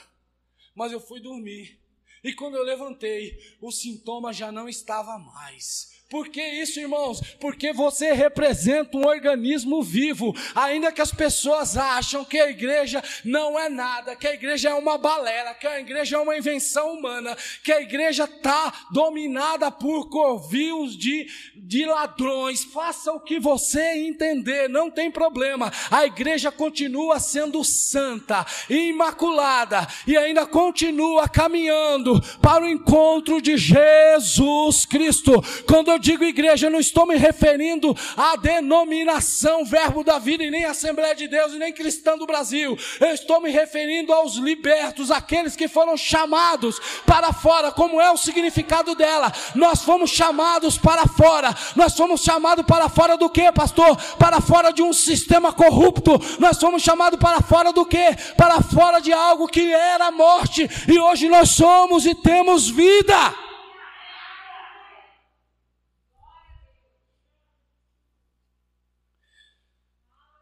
[0.73, 1.79] mas eu fui dormir.
[2.23, 5.94] E quando eu levantei, o sintoma já não estava mais.
[6.07, 7.19] Por que isso, irmãos?
[7.39, 10.35] Porque você representa um organismo vivo.
[10.53, 14.73] Ainda que as pessoas acham que a igreja não é nada, que a igreja é
[14.75, 20.07] uma balela, que a igreja é uma invenção humana, que a igreja está dominada por
[20.07, 22.63] corvios de, de ladrões.
[22.63, 25.73] Faça o que você entender, não tem problema.
[25.89, 34.85] A igreja continua sendo santa, imaculada e ainda continua caminhando para o encontro de Jesus
[34.85, 35.43] Cristo.
[35.65, 40.51] Quando eu digo igreja, eu não estou me referindo à denominação Verbo da Vida e
[40.51, 42.77] nem Assembleia de Deus e nem Cristã do Brasil.
[42.99, 48.17] Eu estou me referindo aos libertos, aqueles que foram chamados para fora, como é o
[48.17, 49.31] significado dela.
[49.55, 51.55] Nós fomos chamados para fora.
[51.77, 53.95] Nós fomos chamados para fora do que, pastor?
[54.17, 56.19] Para fora de um sistema corrupto.
[56.39, 58.05] Nós fomos chamados para fora do que?
[58.35, 63.44] Para fora de algo que era morte e hoje nós somos e temos vida.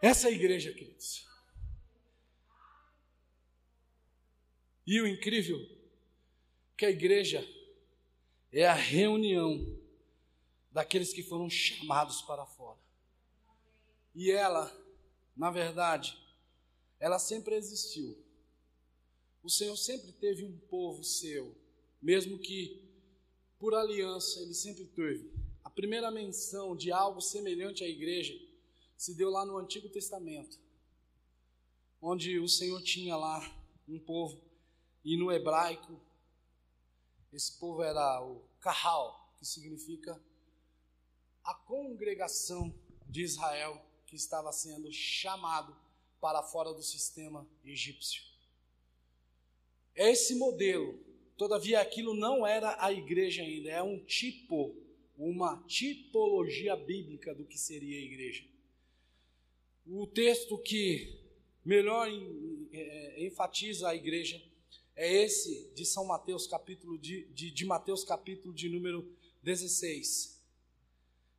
[0.03, 1.25] Essa é a igreja, queridos.
[4.85, 5.57] E o incrível
[6.75, 7.47] que a igreja
[8.51, 9.79] é a reunião
[10.69, 12.77] daqueles que foram chamados para fora.
[14.13, 14.69] E ela,
[15.37, 16.17] na verdade,
[16.99, 18.21] ela sempre existiu.
[19.41, 21.55] O Senhor sempre teve um povo seu,
[22.01, 22.83] mesmo que
[23.57, 25.31] por aliança, ele sempre teve.
[25.63, 28.37] A primeira menção de algo semelhante à igreja
[29.03, 30.57] se deu lá no Antigo Testamento,
[32.01, 33.53] onde o Senhor tinha lá
[33.85, 34.41] um povo,
[35.03, 35.99] e no hebraico,
[37.33, 40.17] esse povo era o Kahal, que significa
[41.43, 42.73] a congregação
[43.05, 45.75] de Israel que estava sendo chamado
[46.21, 48.23] para fora do sistema egípcio.
[49.95, 50.97] É esse modelo,
[51.35, 54.73] todavia aquilo não era a igreja ainda, é um tipo,
[55.17, 58.52] uma tipologia bíblica do que seria a igreja.
[59.85, 61.19] O texto que
[61.63, 62.07] melhor
[62.71, 64.41] é, enfatiza a igreja
[64.95, 70.41] é esse de São Mateus, capítulo de, de, de Mateus, capítulo de número 16.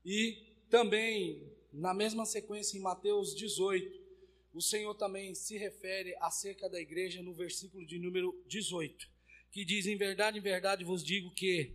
[0.04, 4.04] E também, na mesma sequência, em Mateus 18,
[4.52, 9.08] o Senhor também se refere acerca da igreja no versículo de número 18,
[9.50, 11.72] que diz: Em verdade, em verdade vos digo que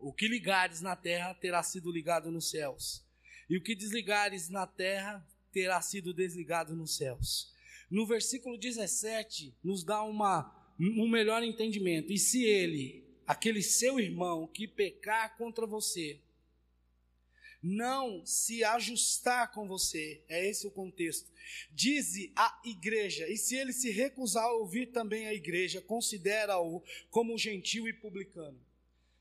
[0.00, 3.06] o que ligares na terra terá sido ligado nos céus,
[3.48, 7.52] e o que desligares na terra terá sido desligado nos céus.
[7.90, 10.50] No versículo 17, nos dá uma,
[10.80, 12.12] um melhor entendimento.
[12.12, 16.18] E se ele, aquele seu irmão que pecar contra você,
[17.62, 21.30] não se ajustar com você, é esse o contexto.
[21.70, 27.38] Dize a igreja, e se ele se recusar a ouvir também a igreja, considera-o como
[27.38, 28.58] gentil e publicano.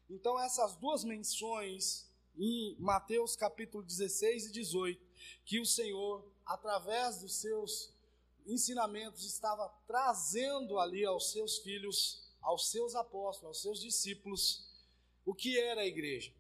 [0.10, 5.11] Então, essas duas menções em Mateus capítulo 16 e 18,
[5.46, 7.94] que o Senhor, através dos seus
[8.46, 14.70] ensinamentos, estava trazendo ali aos seus filhos, aos seus apóstolos, aos seus discípulos,
[15.26, 16.34] o que era a igreja.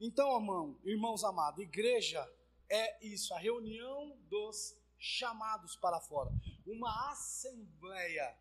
[0.00, 2.26] Então, irmão, irmãos amados, igreja
[2.68, 6.30] é isso, a reunião dos chamados para fora,
[6.66, 8.36] uma assembleia,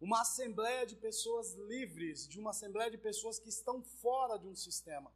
[0.00, 4.54] uma assembleia de pessoas livres, de uma assembleia de pessoas que estão fora de um
[4.54, 5.12] sistema.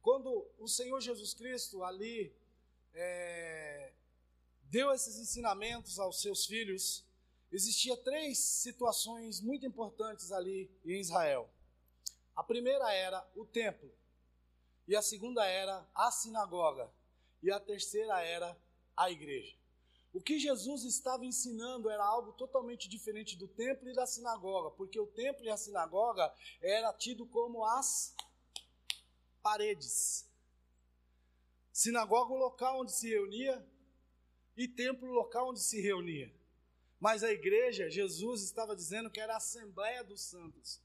[0.00, 2.34] Quando o Senhor Jesus Cristo ali
[2.94, 3.92] é,
[4.64, 7.04] deu esses ensinamentos aos seus filhos,
[7.50, 11.50] existia três situações muito importantes ali em Israel.
[12.34, 13.92] A primeira era o templo
[14.86, 16.92] e a segunda era a sinagoga,
[17.42, 18.56] e a terceira era
[18.96, 19.56] a igreja.
[20.12, 25.00] O que Jesus estava ensinando era algo totalmente diferente do templo e da sinagoga, porque
[25.00, 28.14] o templo e a sinagoga era tido como as
[29.42, 30.30] paredes.
[31.72, 33.66] Sinagoga o local onde se reunia
[34.56, 36.32] e templo o local onde se reunia.
[37.00, 40.80] Mas a igreja, Jesus estava dizendo que era a assembleia dos santos.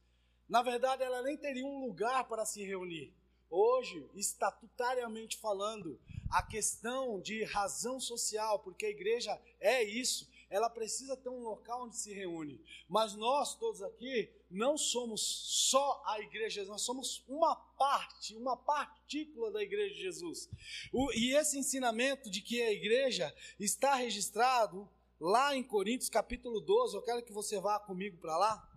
[0.48, 3.14] Na verdade, ela nem teria um lugar para se reunir.
[3.50, 11.18] Hoje, estatutariamente falando, a questão de razão social, porque a igreja é isso, ela precisa
[11.18, 12.62] ter um local onde se reúne.
[12.88, 15.22] Mas nós todos aqui não somos
[15.70, 20.50] só a igreja, nós somos uma parte, uma partícula da igreja de Jesus.
[20.93, 24.89] O, e esse ensinamento de que a igreja está registrado
[25.20, 28.74] lá em Coríntios capítulo 12, eu quero que você vá comigo para lá.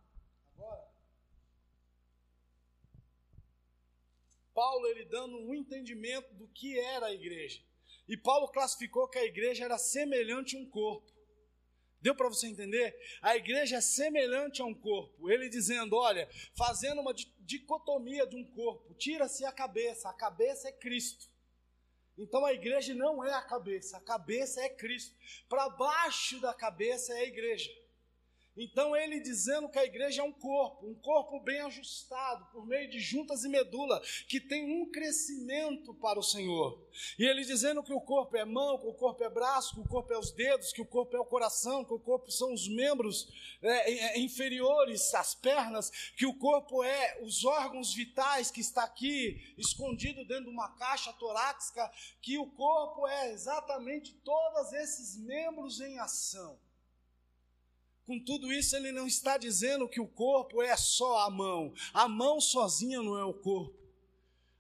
[4.53, 7.63] Paulo ele dando um entendimento do que era a igreja.
[8.09, 11.20] E Paulo classificou que a igreja era semelhante a um corpo.
[12.01, 12.97] Deu para você entender?
[13.21, 15.31] A igreja é semelhante a um corpo.
[15.31, 20.73] Ele dizendo, olha, fazendo uma dicotomia de um corpo, tira-se a cabeça, a cabeça é
[20.73, 21.29] Cristo.
[22.17, 25.17] Então a igreja não é a cabeça, a cabeça é Cristo.
[25.49, 27.71] Para baixo da cabeça é a igreja.
[28.63, 32.91] Então ele dizendo que a igreja é um corpo, um corpo bem ajustado, por meio
[32.91, 33.99] de juntas e medula,
[34.29, 36.79] que tem um crescimento para o Senhor.
[37.19, 39.89] E ele dizendo que o corpo é mão, que o corpo é braço, que o
[39.89, 42.69] corpo é os dedos, que o corpo é o coração, que o corpo são os
[42.69, 43.33] membros
[43.63, 49.55] é, é, inferiores, as pernas, que o corpo é os órgãos vitais que está aqui
[49.57, 51.91] escondido dentro de uma caixa torácica,
[52.21, 56.59] que o corpo é exatamente todos esses membros em ação.
[58.11, 61.73] Com tudo isso, ele não está dizendo que o corpo é só a mão.
[61.95, 63.79] A mão sozinha não é o corpo.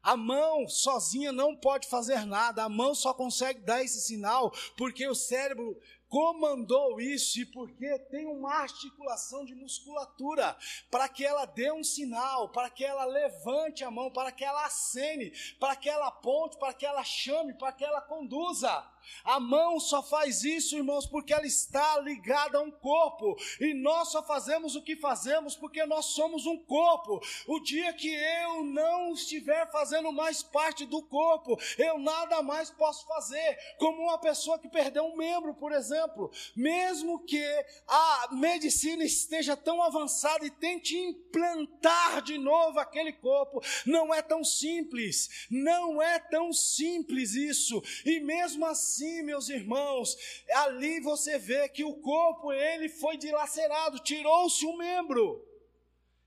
[0.01, 5.05] A mão sozinha não pode fazer nada, a mão só consegue dar esse sinal porque
[5.09, 5.77] o cérebro
[6.09, 10.57] comandou isso e porque tem uma articulação de musculatura
[10.91, 14.65] para que ela dê um sinal, para que ela levante a mão, para que ela
[14.65, 18.85] acene, para que ela aponte, para que ela chame, para que ela conduza.
[19.25, 23.37] A mão só faz isso, irmãos, porque ela está ligada a um corpo.
[23.61, 27.21] E nós só fazemos o que fazemos porque nós somos um corpo.
[27.47, 33.07] O dia que eu não estiver fazendo mais parte do corpo, eu nada mais posso
[33.07, 33.59] fazer.
[33.79, 37.43] Como uma pessoa que perdeu um membro, por exemplo mesmo que
[37.87, 44.45] a medicina esteja tão avançada e tente implantar de novo aquele corpo, não é tão
[44.45, 47.83] simples, não é tão simples isso.
[48.05, 48.89] E mesmo assim,
[49.22, 50.16] meus irmãos,
[50.53, 55.45] ali você vê que o corpo ele foi dilacerado, tirou-se um membro.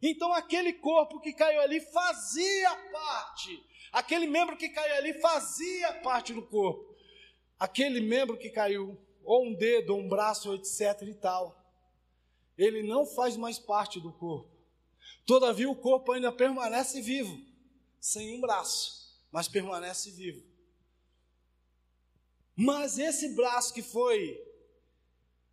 [0.02, 6.34] Então aquele corpo que caiu ali fazia parte, aquele membro que caiu ali fazia parte
[6.34, 6.94] do corpo
[7.64, 11.58] aquele membro que caiu, ou um dedo, ou um braço, etc e tal,
[12.58, 14.50] ele não faz mais parte do corpo.
[15.26, 17.40] Todavia, o corpo ainda permanece vivo,
[18.02, 20.44] sem um braço, mas permanece vivo.
[22.56, 24.40] Mas esse braço que foi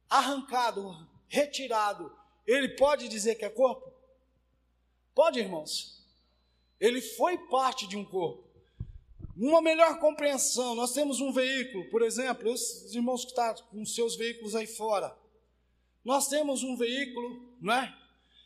[0.08, 0.94] arrancado,
[1.28, 2.14] retirado,
[2.46, 3.92] ele pode dizer que é corpo?
[5.14, 6.04] Pode, irmãos.
[6.78, 8.48] Ele foi parte de um corpo.
[9.36, 14.16] Uma melhor compreensão, nós temos um veículo, por exemplo, os irmãos que estão com seus
[14.16, 15.16] veículos aí fora.
[16.04, 17.96] Nós temos um veículo, né?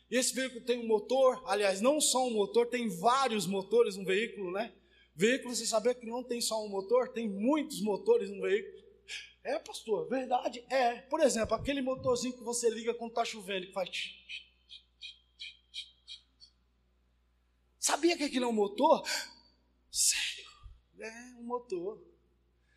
[0.09, 4.51] Esse veículo tem um motor, aliás, não só um motor, tem vários motores no veículo,
[4.51, 4.73] né?
[5.15, 8.83] Veículo, você sabia que não tem só um motor, tem muitos motores no veículo.
[9.43, 10.65] É, pastor, verdade?
[10.69, 11.01] É.
[11.01, 13.89] Por exemplo, aquele motorzinho que você liga quando está chovendo, que faz.
[17.79, 19.07] Sabia que aquilo é um motor?
[19.91, 20.45] Sério?
[20.99, 22.03] É um motor.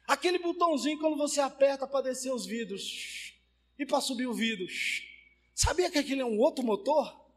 [0.06, 3.34] Aquele botãozinho quando você aperta para descer os vidros
[3.78, 4.66] e para subir o vidro.
[5.54, 7.27] Sabia que aquele é um outro motor?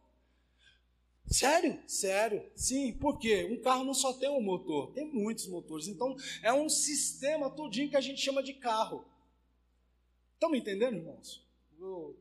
[1.32, 1.82] Sério?
[1.88, 2.52] Sério.
[2.56, 3.46] Sim, por quê?
[3.46, 5.88] Um carro não só tem um motor, tem muitos motores.
[5.88, 9.06] Então, é um sistema todinho que a gente chama de carro.
[10.34, 11.48] Estão me entendendo, irmãos?
[11.80, 12.20] Eu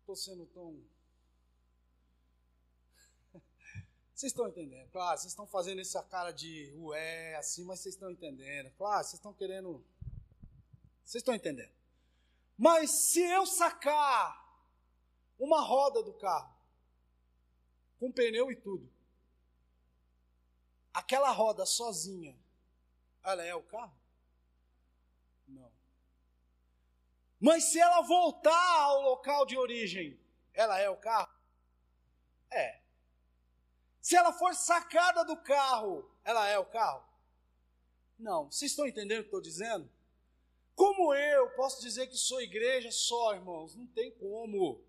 [0.00, 0.82] estou sendo tão
[4.12, 4.90] Vocês estão entendendo?
[4.90, 8.70] Claro, vocês estão fazendo essa cara de ué, assim, mas vocês estão entendendo.
[8.76, 9.84] Claro, vocês estão querendo.
[11.04, 11.70] Vocês estão entendendo.
[12.58, 14.44] Mas se eu sacar
[15.38, 16.55] uma roda do carro,
[17.98, 18.90] com pneu e tudo,
[20.92, 22.36] aquela roda sozinha,
[23.22, 23.96] ela é o carro?
[25.46, 25.70] Não.
[27.40, 30.18] Mas se ela voltar ao local de origem,
[30.54, 31.34] ela é o carro?
[32.50, 32.80] É.
[34.00, 37.04] Se ela for sacada do carro, ela é o carro?
[38.18, 38.50] Não.
[38.50, 39.90] Vocês estão entendendo o que estou dizendo?
[40.74, 43.74] Como eu posso dizer que sou igreja só, irmãos?
[43.74, 44.84] Não tem como.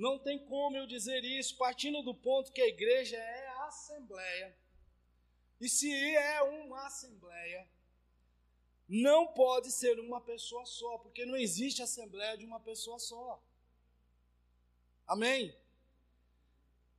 [0.00, 4.56] Não tem como eu dizer isso, partindo do ponto que a igreja é a assembleia.
[5.60, 7.68] E se é uma assembleia,
[8.88, 13.44] não pode ser uma pessoa só, porque não existe assembleia de uma pessoa só.
[15.06, 15.54] Amém?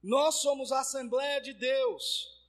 [0.03, 2.39] Nós somos a Assembleia de Deus.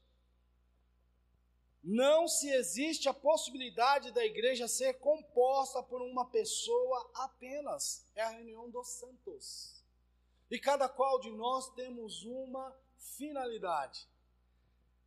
[1.83, 8.07] Não se existe a possibilidade da igreja ser composta por uma pessoa apenas.
[8.15, 9.82] É a reunião dos santos.
[10.53, 12.77] E cada qual de nós temos uma
[13.17, 14.07] finalidade.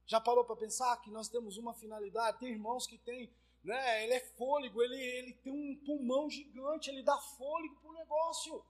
[0.08, 2.39] Já parou para pensar que nós temos uma finalidade?
[2.39, 3.32] Tem irmãos que têm,
[3.64, 4.04] né?
[4.04, 8.66] Ele é fôlego, ele, ele tem um pulmão gigante, ele dá fôlego para o negócio.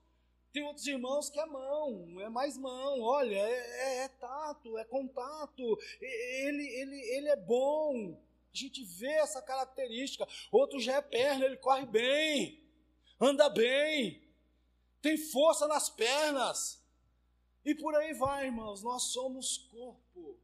[0.51, 4.83] Tem outros irmãos que é mão, é mais mão, olha, é, é, é tato, é
[4.83, 8.21] contato, ele, ele, ele é bom.
[8.53, 10.27] A gente vê essa característica.
[10.51, 12.61] Outro já é perna, ele corre bem,
[13.17, 14.24] anda bem,
[15.05, 16.83] tem força nas pernas.
[17.63, 20.39] E por aí vai, irmãos, nós somos corpo.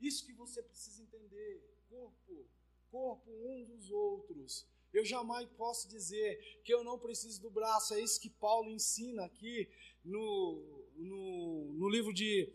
[0.00, 2.46] Isso que você precisa entender: corpo,
[2.88, 4.64] corpo uns dos outros.
[4.92, 7.94] Eu jamais posso dizer que eu não preciso do braço.
[7.94, 9.68] É isso que Paulo ensina aqui
[10.04, 12.52] no, no, no livro de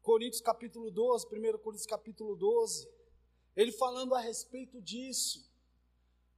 [0.00, 2.88] Coríntios, capítulo 12, 1 Coríntios, capítulo 12.
[3.56, 5.51] Ele falando a respeito disso.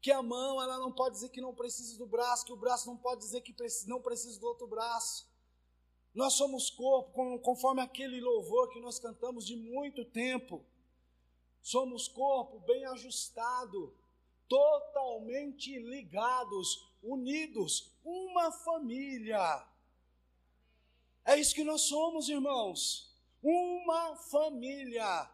[0.04, 2.86] Que a mão, ela não pode dizer que não precisa do braço, que o braço
[2.86, 3.54] não pode dizer que
[3.86, 5.26] não precisa do outro braço.
[6.14, 10.62] Nós somos corpo, conforme aquele louvor que nós cantamos de muito tempo.
[11.62, 13.96] Somos corpo bem ajustado
[14.46, 19.66] totalmente ligados, unidos, uma família.
[21.24, 23.10] É isso que nós somos, irmãos.
[23.42, 25.30] Uma família.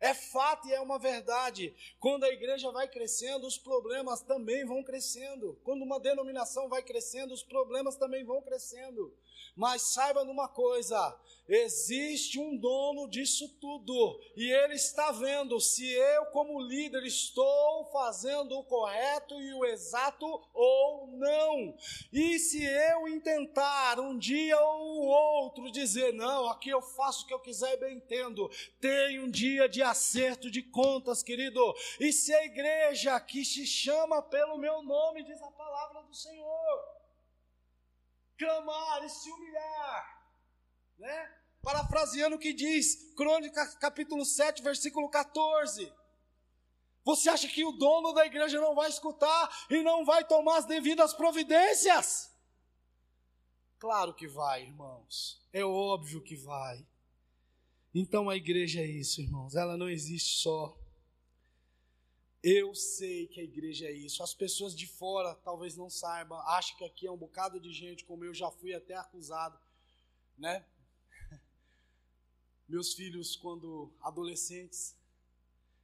[0.00, 1.74] É fato e é uma verdade.
[1.98, 5.58] Quando a igreja vai crescendo, os problemas também vão crescendo.
[5.62, 9.14] Quando uma denominação vai crescendo, os problemas também vão crescendo.
[9.56, 11.18] Mas saiba numa coisa:
[11.48, 18.56] existe um dono disso tudo, e ele está vendo se eu, como líder, estou fazendo
[18.56, 21.74] o correto e o exato ou não.
[22.12, 27.34] E se eu intentar um dia ou outro dizer, não, aqui eu faço o que
[27.34, 28.48] eu quiser e bem entendo,
[28.80, 31.74] tem um dia de acerto de contas, querido.
[31.98, 36.99] E se a igreja que se chama pelo meu nome, diz a palavra do Senhor,
[38.40, 40.24] clamar e se humilhar,
[40.98, 41.36] né?
[41.62, 45.92] Parafraseando o que diz, Crônica capítulo 7, versículo 14.
[47.04, 50.64] Você acha que o dono da igreja não vai escutar e não vai tomar as
[50.64, 52.34] devidas providências?
[53.78, 55.46] Claro que vai, irmãos.
[55.52, 56.86] É óbvio que vai.
[57.94, 59.54] Então a igreja é isso, irmãos.
[59.54, 60.78] Ela não existe só.
[62.42, 64.22] Eu sei que a igreja é isso.
[64.22, 68.04] As pessoas de fora talvez não saibam, acham que aqui é um bocado de gente,
[68.04, 69.60] como eu já fui até acusado,
[70.38, 70.64] né?
[72.66, 74.96] Meus filhos, quando adolescentes,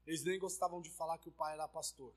[0.07, 2.15] eles nem gostavam de falar que o pai era pastor.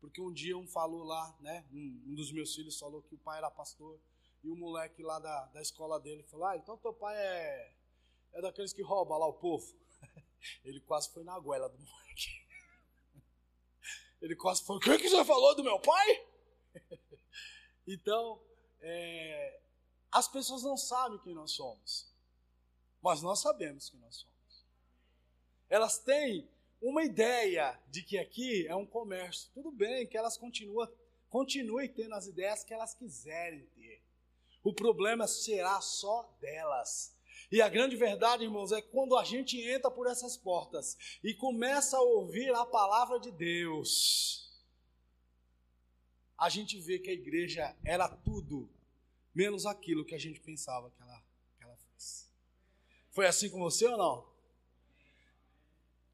[0.00, 1.66] Porque um dia um falou lá, né?
[1.72, 4.00] Um, dos meus filhos falou que o pai era pastor.
[4.42, 7.74] E o moleque lá da, da escola dele falou: Ah, então teu pai é,
[8.34, 9.66] é daqueles que rouba lá o povo.
[10.64, 12.49] Ele quase foi na goela do moleque.
[14.20, 16.26] Ele quase foi: O que, que você falou do meu pai?
[17.86, 18.40] Então,
[18.80, 19.58] é,
[20.12, 22.08] as pessoas não sabem quem nós somos.
[23.02, 24.64] Mas nós sabemos quem nós somos.
[25.68, 26.48] Elas têm
[26.80, 29.50] uma ideia de que aqui é um comércio.
[29.54, 30.88] Tudo bem que elas continuam,
[31.28, 34.02] continuem tendo as ideias que elas quiserem ter.
[34.62, 37.14] O problema será só delas.
[37.50, 41.96] E a grande verdade, irmãos, é quando a gente entra por essas portas e começa
[41.96, 44.48] a ouvir a palavra de Deus,
[46.38, 48.70] a gente vê que a igreja era tudo
[49.34, 51.22] menos aquilo que a gente pensava que ela,
[51.56, 52.26] que ela fosse.
[53.10, 54.30] Foi assim com você ou não?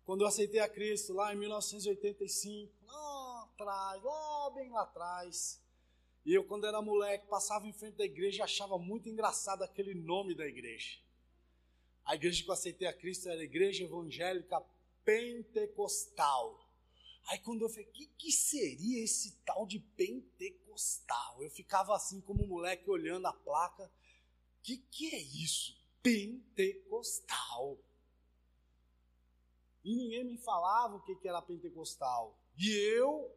[0.06, 5.60] Quando eu aceitei a Cristo lá em 1985, lá atrás, lá bem lá atrás.
[6.24, 9.94] E eu, quando era moleque, passava em frente da igreja e achava muito engraçado aquele
[9.94, 11.05] nome da igreja.
[12.06, 14.64] A igreja que eu aceitei a Cristo era a Igreja Evangélica
[15.04, 16.64] Pentecostal.
[17.28, 21.42] Aí quando eu falei, o que, que seria esse tal de pentecostal?
[21.42, 23.84] Eu ficava assim como moleque olhando a placa.
[23.84, 23.90] O
[24.62, 25.76] que, que é isso?
[26.02, 27.78] Pentecostal
[29.86, 32.36] e ninguém me falava o que, era pentecostal.
[32.58, 33.32] E eu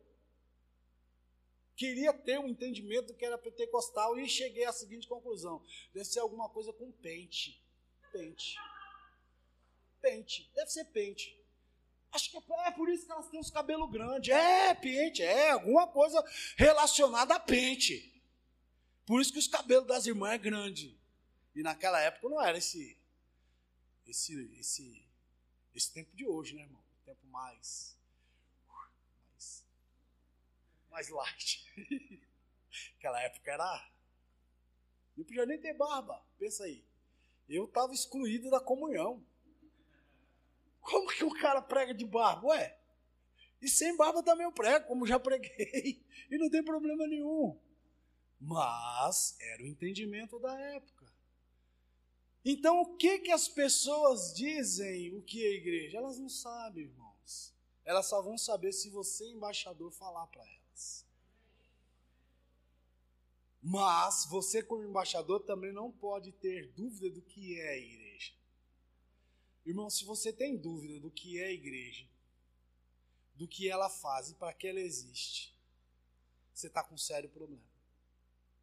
[1.76, 5.64] queria ter um entendimento do que era pentecostal e cheguei à seguinte conclusão:
[5.94, 7.64] deve ser alguma coisa com pente.
[8.12, 8.56] Pente.
[10.02, 10.52] Pente.
[10.56, 11.40] Deve ser pente.
[12.12, 14.34] Acho que é, é por isso que elas têm os cabelos grandes.
[14.34, 16.24] É, pente, é alguma coisa
[16.58, 18.22] relacionada a pente.
[19.06, 21.00] Por isso que os cabelos das irmãs é grande.
[21.56, 22.98] E naquela época não era esse
[24.06, 25.08] esse esse
[25.74, 26.84] esse tempo de hoje, né, irmão?
[27.06, 27.98] Tempo mais.
[28.68, 29.66] mais.
[30.90, 31.66] mais light.
[32.98, 33.92] Aquela época era.
[35.16, 36.26] Não podia nem ter barba.
[36.38, 36.84] Pensa aí.
[37.50, 39.26] Eu estava excluído da comunhão.
[40.80, 42.48] Como que o cara prega de barba?
[42.48, 42.80] Ué,
[43.62, 46.06] e sem barba também eu prego, como já preguei.
[46.30, 47.60] E não tem problema nenhum.
[48.40, 51.12] Mas era o entendimento da época.
[52.46, 55.98] Então, o que, que as pessoas dizem o que é igreja?
[55.98, 57.52] Elas não sabem, irmãos.
[57.84, 61.04] Elas só vão saber se você, embaixador, falar para elas.
[63.62, 68.34] Mas você, como embaixador, também não pode ter dúvida do que é a igreja.
[69.66, 72.08] Irmão, se você tem dúvida do que é a igreja,
[73.36, 75.56] do que ela faz e para que ela existe,
[76.54, 77.64] você está com um sério problema.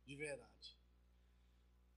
[0.07, 0.77] De verdade.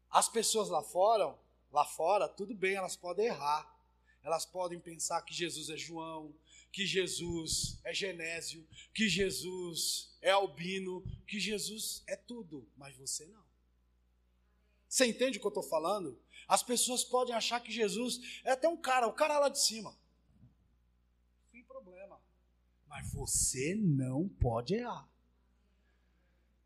[0.09, 1.37] As pessoas lá fora
[1.71, 3.77] Lá fora, tudo bem, elas podem errar.
[4.23, 6.33] Elas podem pensar que Jesus é João,
[6.71, 13.43] que Jesus é Genésio, que Jesus é Albino, que Jesus é tudo, mas você não.
[14.87, 16.19] Você entende o que eu estou falando?
[16.47, 19.95] As pessoas podem achar que Jesus é até um cara, o cara lá de cima.
[21.51, 22.19] Sem problema.
[22.87, 25.07] Mas você não pode errar.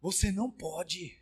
[0.01, 1.22] Você não pode.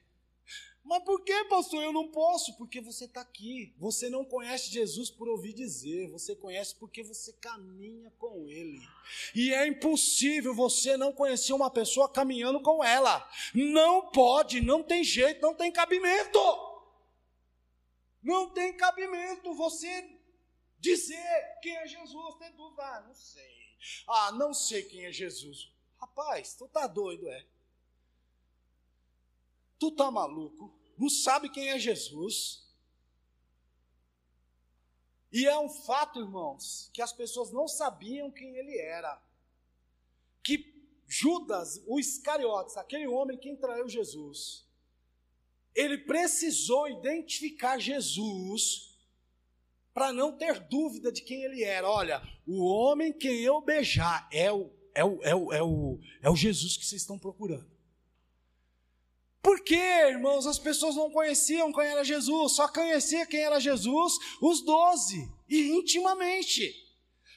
[0.84, 1.84] Mas por que, pastor?
[1.84, 3.74] Eu não posso, porque você está aqui.
[3.78, 8.82] Você não conhece Jesus por ouvir dizer, você conhece porque você caminha com Ele.
[9.36, 13.30] E é impossível você não conhecer uma pessoa caminhando com ela.
[13.54, 16.40] Não pode, não tem jeito, não tem cabimento.
[18.22, 20.18] Não tem cabimento você
[20.80, 22.84] dizer quem é Jesus, tem dúvida.
[22.84, 23.62] Ah, não sei.
[24.08, 25.72] Ah, não sei quem é Jesus.
[26.00, 27.46] Rapaz, tu tá doido, é?
[29.82, 30.72] Tu tá maluco?
[30.96, 32.72] Não sabe quem é Jesus?
[35.32, 39.20] E é um fato, irmãos, que as pessoas não sabiam quem ele era.
[40.44, 40.72] Que
[41.08, 44.68] Judas, o Iscariotes, aquele homem que traiu Jesus,
[45.74, 49.00] ele precisou identificar Jesus
[49.96, 51.90] para não ter dúvida de quem ele era.
[51.90, 56.30] Olha, o homem que eu beijar é o, é o, é o, é o, é
[56.30, 57.81] o Jesus que vocês estão procurando.
[59.42, 60.46] Por quê, irmãos?
[60.46, 65.72] As pessoas não conheciam quem era Jesus, só conhecia quem era Jesus os doze, e
[65.72, 66.74] intimamente.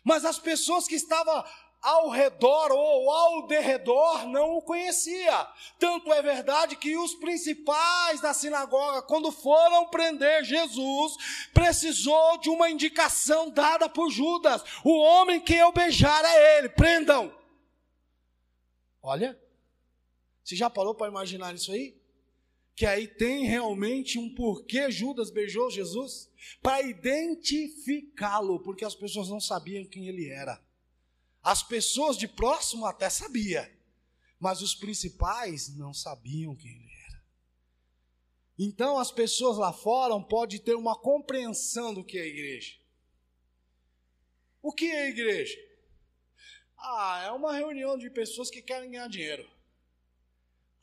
[0.05, 1.43] Mas as pessoas que estavam
[1.85, 5.47] ao redor ou ao derredor não o conhecia.
[5.79, 11.13] Tanto é verdade que os principais da sinagoga, quando foram prender Jesus,
[11.53, 17.35] precisou de uma indicação dada por Judas: o homem que eu beijar é ele, prendam.
[19.03, 19.39] Olha,
[20.45, 21.97] você já parou para imaginar isso aí?
[22.77, 26.31] Que aí tem realmente um porquê Judas beijou Jesus?
[26.61, 30.63] Para identificá-lo, porque as pessoas não sabiam quem ele era.
[31.43, 33.73] As pessoas de próximo até sabia,
[34.39, 37.23] mas os principais não sabiam quem ele era.
[38.59, 42.77] Então as pessoas lá fora podem ter uma compreensão do que é a igreja.
[44.61, 45.59] O que é a igreja?
[46.77, 49.54] Ah, é uma reunião de pessoas que querem ganhar dinheiro.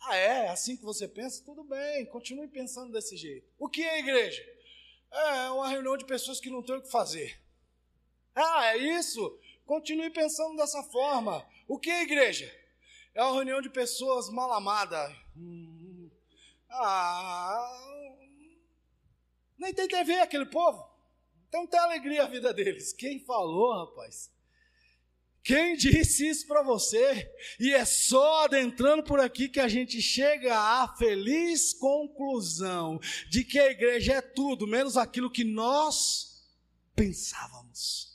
[0.03, 0.49] Ah, é?
[0.49, 1.43] Assim que você pensa?
[1.43, 3.47] Tudo bem, continue pensando desse jeito.
[3.59, 4.43] O que é igreja?
[5.11, 7.39] É uma reunião de pessoas que não têm o que fazer.
[8.33, 9.39] Ah, é isso?
[9.65, 11.45] Continue pensando dessa forma.
[11.67, 12.51] O que é igreja?
[13.13, 15.13] É uma reunião de pessoas mal amadas.
[16.69, 18.17] Ah,
[19.57, 20.89] nem tem TV aquele povo.
[21.47, 22.93] Então tem alegria a vida deles.
[22.93, 24.31] Quem falou, rapaz?
[25.43, 27.31] Quem disse isso para você?
[27.59, 33.57] E é só adentrando por aqui que a gente chega à feliz conclusão de que
[33.57, 36.45] a igreja é tudo menos aquilo que nós
[36.95, 38.11] pensávamos.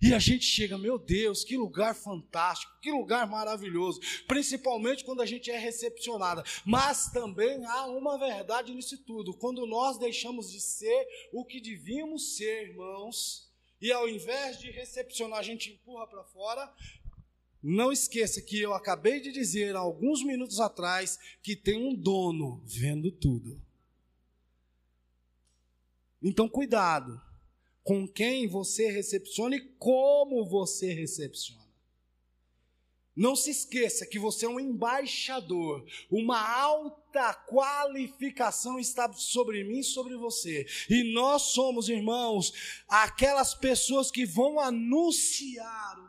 [0.00, 5.26] E a gente chega, meu Deus, que lugar fantástico, que lugar maravilhoso, principalmente quando a
[5.26, 6.44] gente é recepcionada.
[6.64, 12.36] Mas também há uma verdade nisso tudo: quando nós deixamos de ser o que devíamos
[12.36, 13.45] ser, irmãos,
[13.86, 16.74] e ao invés de recepcionar, a gente empurra para fora.
[17.62, 23.12] Não esqueça que eu acabei de dizer alguns minutos atrás que tem um dono vendo
[23.12, 23.62] tudo.
[26.20, 27.22] Então, cuidado
[27.84, 31.65] com quem você recepciona e como você recepciona.
[33.16, 39.84] Não se esqueça que você é um embaixador, uma alta qualificação está sobre mim e
[39.84, 40.66] sobre você.
[40.90, 42.52] E nós somos, irmãos,
[42.86, 46.05] aquelas pessoas que vão anunciar o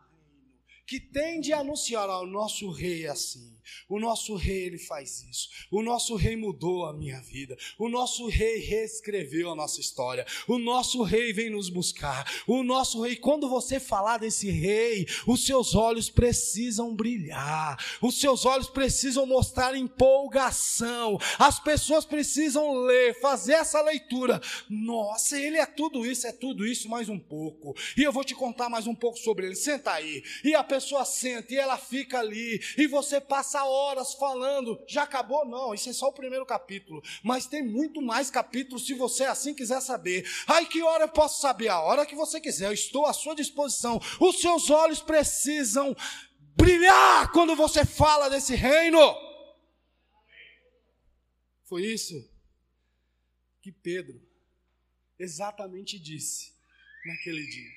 [0.87, 3.57] que tende a anunciar ao nosso rei assim.
[3.89, 5.49] O nosso rei, ele faz isso.
[5.69, 7.57] O nosso rei mudou a minha vida.
[7.77, 10.25] O nosso rei reescreveu a nossa história.
[10.47, 12.25] O nosso rei vem nos buscar.
[12.47, 17.77] O nosso rei, quando você falar desse rei, os seus olhos precisam brilhar.
[18.01, 21.17] Os seus olhos precisam mostrar empolgação.
[21.37, 24.41] As pessoas precisam ler, fazer essa leitura.
[24.69, 27.75] Nossa, ele é tudo isso, é tudo isso, mais um pouco.
[27.97, 29.55] E eu vou te contar mais um pouco sobre ele.
[29.55, 30.23] Senta aí.
[30.43, 32.61] E a pessoa senta e ela fica ali.
[32.77, 35.45] E você passa horas falando, já acabou?
[35.45, 37.01] Não, isso é só o primeiro capítulo.
[37.23, 40.27] Mas tem muito mais capítulos se você assim quiser saber.
[40.47, 41.69] Ai, que hora eu posso saber?
[41.69, 43.99] A hora que você quiser, eu estou à sua disposição.
[44.19, 45.95] Os seus olhos precisam
[46.55, 48.99] brilhar quando você fala desse reino.
[51.65, 52.15] Foi isso
[53.61, 54.21] que Pedro
[55.19, 56.53] exatamente disse
[57.05, 57.71] naquele dia.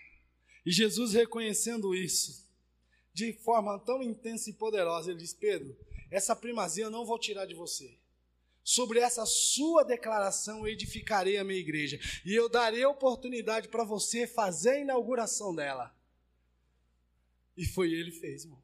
[0.65, 2.49] E Jesus reconhecendo isso,
[3.13, 5.11] de forma tão intensa e poderosa.
[5.11, 5.77] Ele diz: Pedro,
[6.11, 7.99] essa primazia eu não vou tirar de você.
[8.63, 11.99] Sobre essa sua declaração eu edificarei a minha igreja.
[12.25, 15.95] E eu darei oportunidade para você fazer a inauguração dela.
[17.57, 18.63] E foi ele que fez, irmão.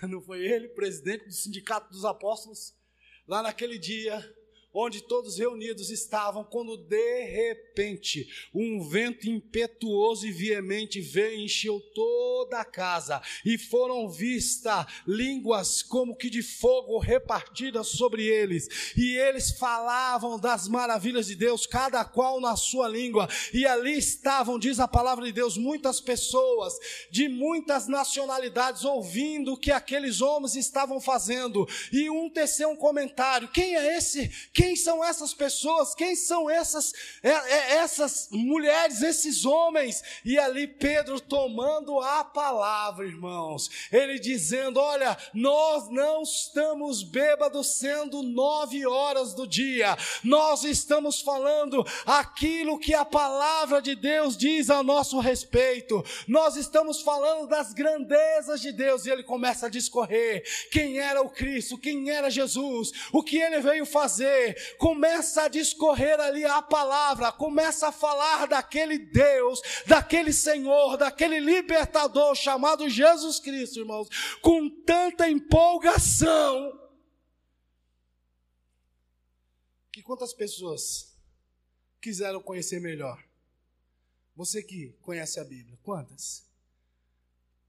[0.08, 2.74] Não foi ele, presidente do Sindicato dos Apóstolos,
[3.26, 4.18] lá naquele dia,
[4.72, 11.80] onde todos reunidos estavam, quando de repente um vento impetuoso e veemente veio e encheu
[11.94, 19.16] toda a casa, e foram vistas línguas como que de fogo repartidas sobre eles, e
[19.16, 24.78] eles falavam das maravilhas de Deus, cada qual na sua língua, e ali estavam, diz
[24.80, 26.74] a palavra de Deus, muitas pessoas
[27.10, 33.48] de muitas nacionalidades ouvindo o que aqueles homens estavam fazendo, e um teceu um comentário:
[33.48, 34.30] quem é esse?
[34.60, 35.94] Quem são essas pessoas?
[35.94, 36.92] Quem são essas,
[37.22, 40.02] é, é, essas mulheres, esses homens?
[40.22, 48.22] E ali Pedro tomando a palavra, irmãos, ele dizendo: Olha, nós não estamos bêbados sendo
[48.22, 54.82] nove horas do dia, nós estamos falando aquilo que a palavra de Deus diz a
[54.82, 60.44] nosso respeito, nós estamos falando das grandezas de Deus, e ele começa a discorrer.
[60.70, 66.18] Quem era o Cristo, quem era Jesus, o que ele veio fazer, Começa a discorrer
[66.20, 73.80] ali a palavra, começa a falar daquele Deus, daquele Senhor, daquele libertador chamado Jesus Cristo,
[73.80, 74.08] irmãos,
[74.40, 76.78] com tanta empolgação.
[79.92, 81.16] Que quantas pessoas
[82.00, 83.22] quiseram conhecer melhor?
[84.36, 86.48] Você que conhece a Bíblia, quantas?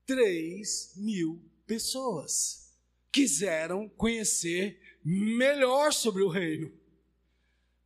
[0.05, 2.73] Três mil pessoas
[3.11, 6.71] quiseram conhecer melhor sobre o reino.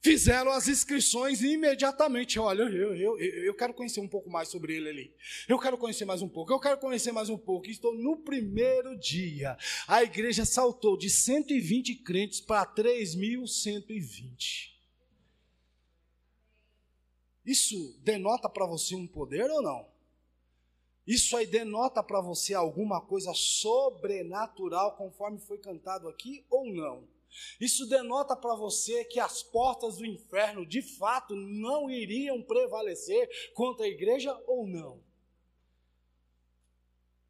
[0.05, 2.37] Fizeram as inscrições imediatamente.
[2.37, 5.11] Olha, eu, eu, eu quero conhecer um pouco mais sobre ele ali.
[5.47, 6.53] Eu quero conhecer mais um pouco.
[6.53, 7.67] Eu quero conhecer mais um pouco.
[7.67, 9.57] Estou no primeiro dia.
[9.87, 14.75] A igreja saltou de 120 crentes para 3.120.
[17.43, 19.87] Isso denota para você um poder ou não?
[21.05, 27.07] Isso aí denota para você alguma coisa sobrenatural, conforme foi cantado aqui, ou não?
[27.59, 33.85] Isso denota para você que as portas do inferno de fato não iriam prevalecer contra
[33.85, 35.03] a igreja ou não?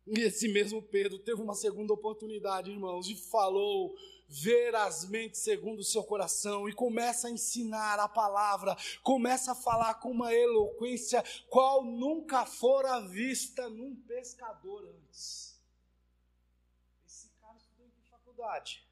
[0.08, 3.96] E esse mesmo Pedro teve uma segunda oportunidade, irmãos, e falou
[4.28, 10.12] verazmente segundo o seu coração e começa a ensinar a palavra, começa a falar com
[10.12, 15.60] uma eloquência qual nunca fora vista num pescador antes.
[17.06, 18.86] Esse cara estudou em faculdade?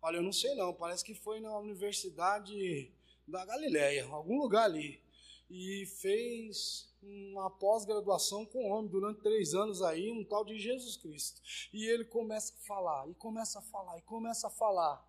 [0.00, 2.92] Olha, eu não sei não, parece que foi na Universidade
[3.26, 5.02] da Galileia, algum lugar ali.
[5.50, 11.40] E fez uma pós-graduação com homem durante três anos aí, um tal de Jesus Cristo.
[11.72, 15.08] E ele começa a falar, e começa a falar, e começa a falar.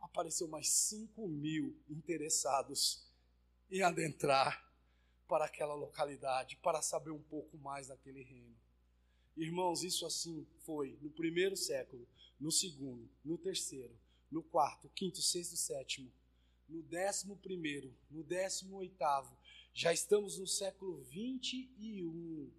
[0.00, 3.06] Apareceu mais cinco mil interessados
[3.70, 4.66] em adentrar
[5.26, 8.56] para aquela localidade, para saber um pouco mais daquele reino.
[9.36, 12.08] Irmãos, isso assim foi no primeiro século,
[12.40, 13.94] no segundo, no terceiro,
[14.30, 16.10] no quarto, quinto, sexto, sétimo
[16.68, 19.36] no décimo primeiro, no décimo oitavo,
[19.72, 22.50] já estamos no século 21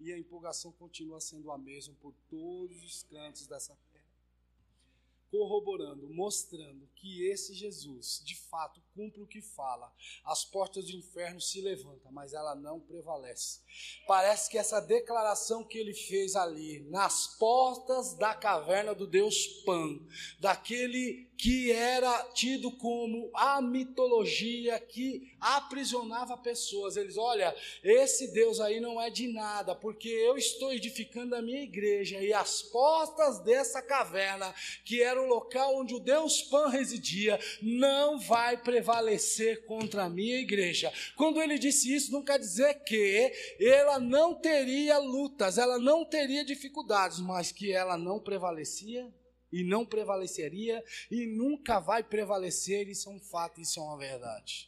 [0.00, 3.76] e a empolgação continua sendo a mesma por todos os cantos dessa
[5.30, 9.92] corroborando, mostrando que esse Jesus, de fato, cumpre o que fala.
[10.24, 13.60] As portas do inferno se levantam, mas ela não prevalece.
[14.06, 20.00] Parece que essa declaração que ele fez ali, nas portas da caverna do Deus Pan,
[20.40, 26.96] daquele que era tido como a mitologia que aprisionava pessoas.
[26.96, 31.62] Eles, olha, esse Deus aí não é de nada, porque eu estou edificando a minha
[31.62, 34.52] igreja e as portas dessa caverna,
[34.84, 40.38] que era o local onde o Deus Pan residia, não vai prevalecer contra a minha
[40.38, 40.92] igreja.
[41.16, 46.44] Quando ele disse isso, não quer dizer que ela não teria lutas, ela não teria
[46.44, 49.12] dificuldades, mas que ela não prevalecia
[49.50, 54.67] e não prevaleceria e nunca vai prevalecer, isso é um fato, isso é uma verdade.